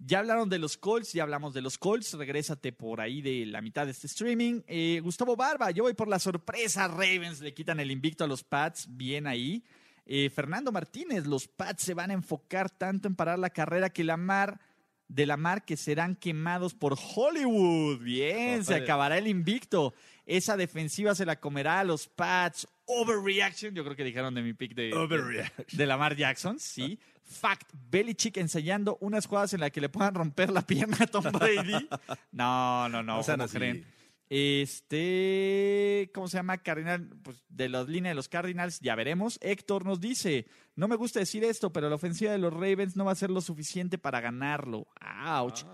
[0.00, 2.14] Ya hablaron de los Colts, ya hablamos de los Colts.
[2.14, 4.62] Regrésate por ahí de la mitad de este streaming.
[4.68, 6.86] Eh, Gustavo Barba, yo voy por la sorpresa.
[6.86, 8.86] Ravens le quitan el invicto a los Pats.
[8.88, 9.64] Bien ahí.
[10.06, 14.04] Eh, Fernando Martínez, los Pats se van a enfocar tanto en parar la carrera que
[14.04, 14.60] la mar
[15.08, 17.98] de la mar que serán quemados por Hollywood.
[18.00, 19.94] Bien, se acabará el invicto.
[20.26, 22.68] Esa defensiva se la comerá a los Pats.
[22.88, 26.98] Overreaction, yo creo que dijeron de mi pick de, de, de Lamar Jackson, sí.
[27.22, 31.24] Fact, Belichick ensayando unas jugadas en las que le puedan romper la pierna a Tom
[31.32, 31.88] Brady.
[32.32, 33.56] No, no, no, ¿cómo así.
[33.56, 33.84] creen?
[34.30, 36.58] Este, ¿cómo se llama?
[36.58, 39.38] Cardinal, pues de la línea de los Cardinals, ya veremos.
[39.42, 43.04] Héctor nos dice, no me gusta decir esto, pero la ofensiva de los Ravens no
[43.04, 44.86] va a ser lo suficiente para ganarlo.
[45.26, 45.64] Ouch.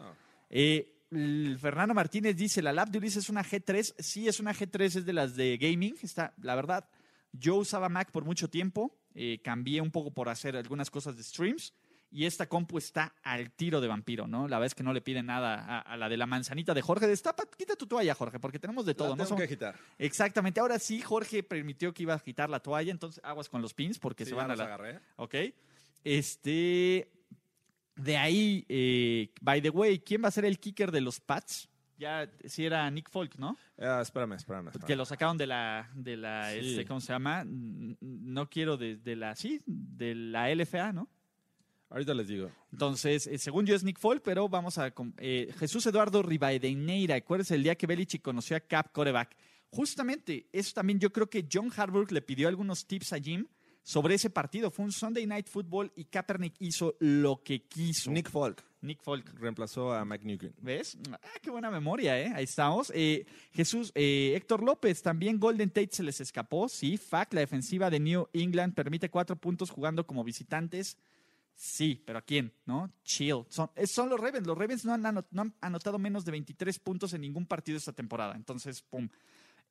[0.51, 3.95] Eh, el Fernando Martínez dice, la lap de Ulises es una G3.
[3.99, 5.95] Sí, es una G3, es de las de gaming.
[6.03, 6.89] Está, la verdad,
[7.37, 8.97] yo usaba Mac por mucho tiempo.
[9.16, 11.72] eh, cambié un poco por hacer algunas cosas de streams.
[12.11, 14.47] Y esta compu está al tiro de vampiro, ¿no?
[14.47, 16.80] La verdad es que no le pide nada a, a la de la manzanita de
[16.80, 17.09] Jorge.
[17.09, 19.09] Destapa, quita tu toalla, Jorge, porque tenemos de todo.
[19.11, 19.16] La ¿no?
[19.24, 19.76] tengo Son- que agitar.
[19.99, 20.61] Exactamente.
[20.61, 23.99] Ahora sí, Jorge permitió que iba a quitar la toalla, entonces aguas con los pins
[23.99, 24.64] porque Sí, se van a la...
[24.64, 25.01] agarré.
[25.16, 25.35] Ok.
[26.05, 27.11] Este.
[27.97, 31.68] De ahí, eh, by the way, ¿quién va a ser el kicker de los Pats?
[31.99, 33.57] Ya, si era Nick Folk, ¿no?
[33.78, 34.68] Ah, espérame, espérame.
[34.68, 34.86] espérame.
[34.86, 36.59] Que lo sacaron de la, de la, Sí.
[36.70, 37.45] este, ¿cómo se llama?
[37.47, 41.09] No quiero de, de la, sí, de la LFA, ¿no?
[41.90, 42.51] Ahorita les digo.
[42.72, 44.92] Entonces, eh, según yo es Nick Folk, pero vamos a...
[45.18, 49.36] eh, Jesús Eduardo Rivadeneira, acuérdese el día que Belichick conoció a Cap Coreback.
[49.70, 53.47] Justamente, eso también yo creo que John Harburg le pidió algunos tips a Jim
[53.82, 54.70] sobre ese partido.
[54.70, 58.11] Fue un Sunday Night Football y Kaepernick hizo lo que quiso.
[58.11, 59.32] Nick Folk Nick Folk.
[59.39, 60.55] reemplazó a Mike Newton.
[60.61, 60.97] ¿Ves?
[61.12, 62.32] Ah, qué buena memoria, ¿eh?
[62.35, 62.93] Ahí estamos.
[62.95, 66.68] Eh, Jesús, eh, Héctor López, también Golden Tate se les escapó.
[66.68, 70.97] Sí, fact, la defensiva de New England permite cuatro puntos jugando como visitantes.
[71.57, 72.53] Sí, pero ¿a quién?
[72.66, 72.91] ¿No?
[73.05, 73.45] Chill.
[73.49, 74.47] Son, eh, son los Ravens.
[74.47, 77.78] Los Ravens no han, ano- no han anotado menos de 23 puntos en ningún partido
[77.78, 78.35] esta temporada.
[78.35, 79.09] Entonces, pum.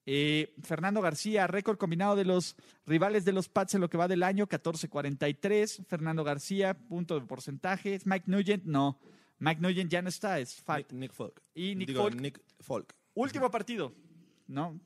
[0.05, 4.07] Eh, Fernando García, récord combinado de los rivales de los Pats en lo que va
[4.07, 5.85] del año, 14-43.
[5.85, 7.99] Fernando García, punto de porcentaje.
[8.05, 8.99] Mike Nugent, no.
[9.39, 10.91] Mike Nugent ya no está, es fact.
[10.91, 11.41] Nick, Nick Folk.
[11.53, 12.15] Y Nick Digo, Folk.
[12.19, 12.95] Nick Folk.
[13.13, 13.93] Último partido,
[14.47, 14.79] ¿no?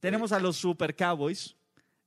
[0.00, 1.56] Tenemos a los Super Cowboys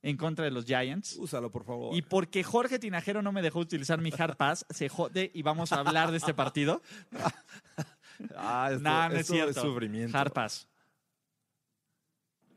[0.02, 1.16] en contra de los Giants.
[1.16, 1.94] Úsalo, por favor.
[1.94, 5.72] Y porque Jorge Tinajero no me dejó utilizar mi hard pass, se jode y vamos
[5.72, 6.82] a hablar de este partido.
[8.36, 9.60] ah, esto, no, es cierto.
[9.60, 10.16] sufrimiento.
[10.16, 10.69] Hard pass.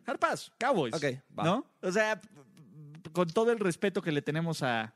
[0.05, 0.93] Hard pass, Cowboys.
[0.93, 1.03] Ok,
[1.37, 1.43] va.
[1.43, 1.65] ¿No?
[1.81, 2.19] O sea,
[3.11, 4.93] con todo el respeto que le tenemos a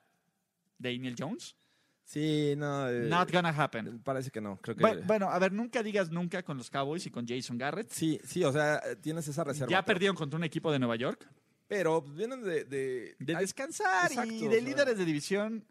[0.77, 1.55] Daniel Jones,
[2.03, 2.87] Sí, no.
[2.89, 3.99] eh, not gonna happen.
[4.01, 4.57] Parece que no.
[4.61, 4.81] Creo que.
[4.81, 7.89] Bueno, bueno, a ver, nunca digas nunca con los Cowboys y con Jason Garrett.
[7.91, 9.69] Sí, sí, o sea, tienes esa reserva.
[9.69, 11.27] Ya pero- perdieron contra un equipo de Nueva York.
[11.67, 12.63] Pero vienen de.
[12.63, 14.65] De, de descansar exacto, y o de sea.
[14.65, 15.65] líderes de división,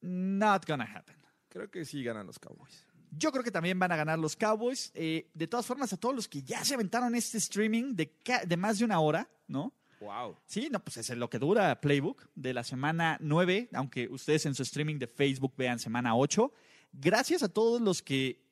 [0.00, 1.16] not gonna happen.
[1.48, 2.84] Creo que sí ganan los Cowboys.
[3.14, 4.90] Yo creo que también van a ganar los Cowboys.
[4.94, 8.10] Eh, de todas formas, a todos los que ya se aventaron este streaming de,
[8.46, 9.74] de más de una hora, ¿no?
[10.00, 10.36] Wow.
[10.46, 14.54] Sí, no, pues es lo que dura Playbook de la semana 9, aunque ustedes en
[14.54, 16.52] su streaming de Facebook vean semana 8.
[16.92, 18.42] Gracias a todos los que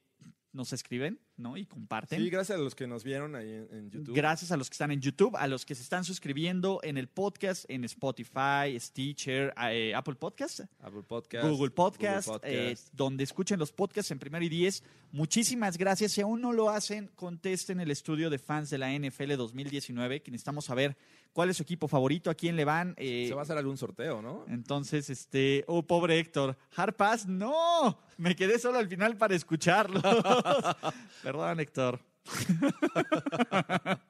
[0.52, 1.56] nos escriben, ¿no?
[1.56, 2.20] Y comparten.
[2.20, 4.14] Sí, gracias a los que nos vieron ahí en, en YouTube.
[4.14, 7.08] Gracias a los que están en YouTube, a los que se están suscribiendo en el
[7.08, 11.48] podcast, en Spotify, Stitcher, eh, Apple Podcast, Apple Podcast.
[11.48, 12.94] Google Podcast, Google eh, Podcast.
[12.94, 14.82] donde escuchen los podcasts en primero y diez.
[15.12, 16.12] Muchísimas gracias.
[16.12, 20.30] Si aún no lo hacen, contesten el estudio de fans de la NFL 2019, que
[20.30, 20.96] necesitamos saber
[21.32, 22.94] cuál es su equipo favorito, a quién le van.
[22.96, 24.44] eh, Se va a hacer algún sorteo, ¿no?
[24.48, 30.00] entonces, este, oh, pobre Héctor, Hard Pass, no, me quedé solo al final para escucharlo.
[31.30, 32.00] Perdón, Héctor.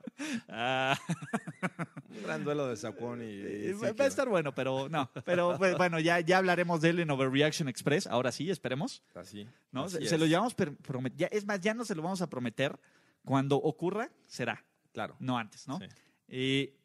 [0.49, 0.99] Ah,
[2.11, 3.27] Un gran duelo de Saquon y.
[3.27, 5.11] y va a estar bueno, pero no.
[5.25, 8.07] Pero pues, bueno, ya, ya hablaremos de él en Overreaction Express.
[8.07, 9.03] Ahora sí, esperemos.
[9.15, 9.47] Así.
[9.73, 9.85] ¿no?
[9.85, 10.11] así Se, es.
[10.11, 10.55] se lo llevamos
[11.17, 12.79] ya- es más, ya no se lo vamos a prometer.
[13.25, 14.63] Cuando ocurra, será.
[14.93, 15.17] Claro.
[15.21, 15.79] No antes, ¿no?
[15.79, 15.87] Sí.
[16.29, 16.77] Eh,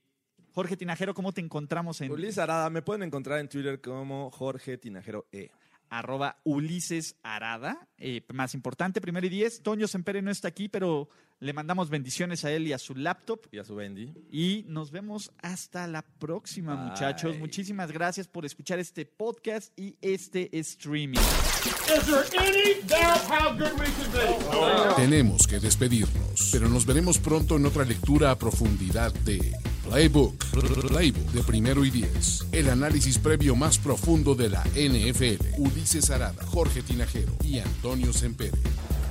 [0.53, 4.77] Jorge Tinajero, ¿cómo te encontramos en Ulises Arada, me pueden encontrar en Twitter como Jorge
[4.77, 5.49] Tinajero E.
[5.97, 7.87] arroba Ulises Arada?
[7.97, 9.61] Eh, más importante, primero y diez.
[9.63, 11.09] Toño Sempere no está aquí, pero
[11.39, 13.41] le mandamos bendiciones a él y a su laptop.
[13.51, 14.13] Y a su Bendy.
[14.31, 16.85] Y nos vemos hasta la próxima, Bye.
[16.91, 17.37] muchachos.
[17.37, 21.19] Muchísimas gracias por escuchar este podcast y este streaming.
[21.19, 24.95] Is there any doubt how good we can be?
[24.95, 30.43] Tenemos que despedirnos, pero nos veremos pronto en otra lectura a profundidad de Playbook,
[30.87, 32.45] Playbook de primero y diez.
[32.51, 35.59] El análisis previo más profundo de la NFL.
[35.59, 38.57] Ulises Arada, Jorge Tinajero y Antonio Sempere.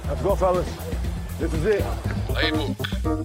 [0.08, 0.66] Let's go, fellas.
[1.38, 1.82] This is it.
[2.28, 3.24] Playbook.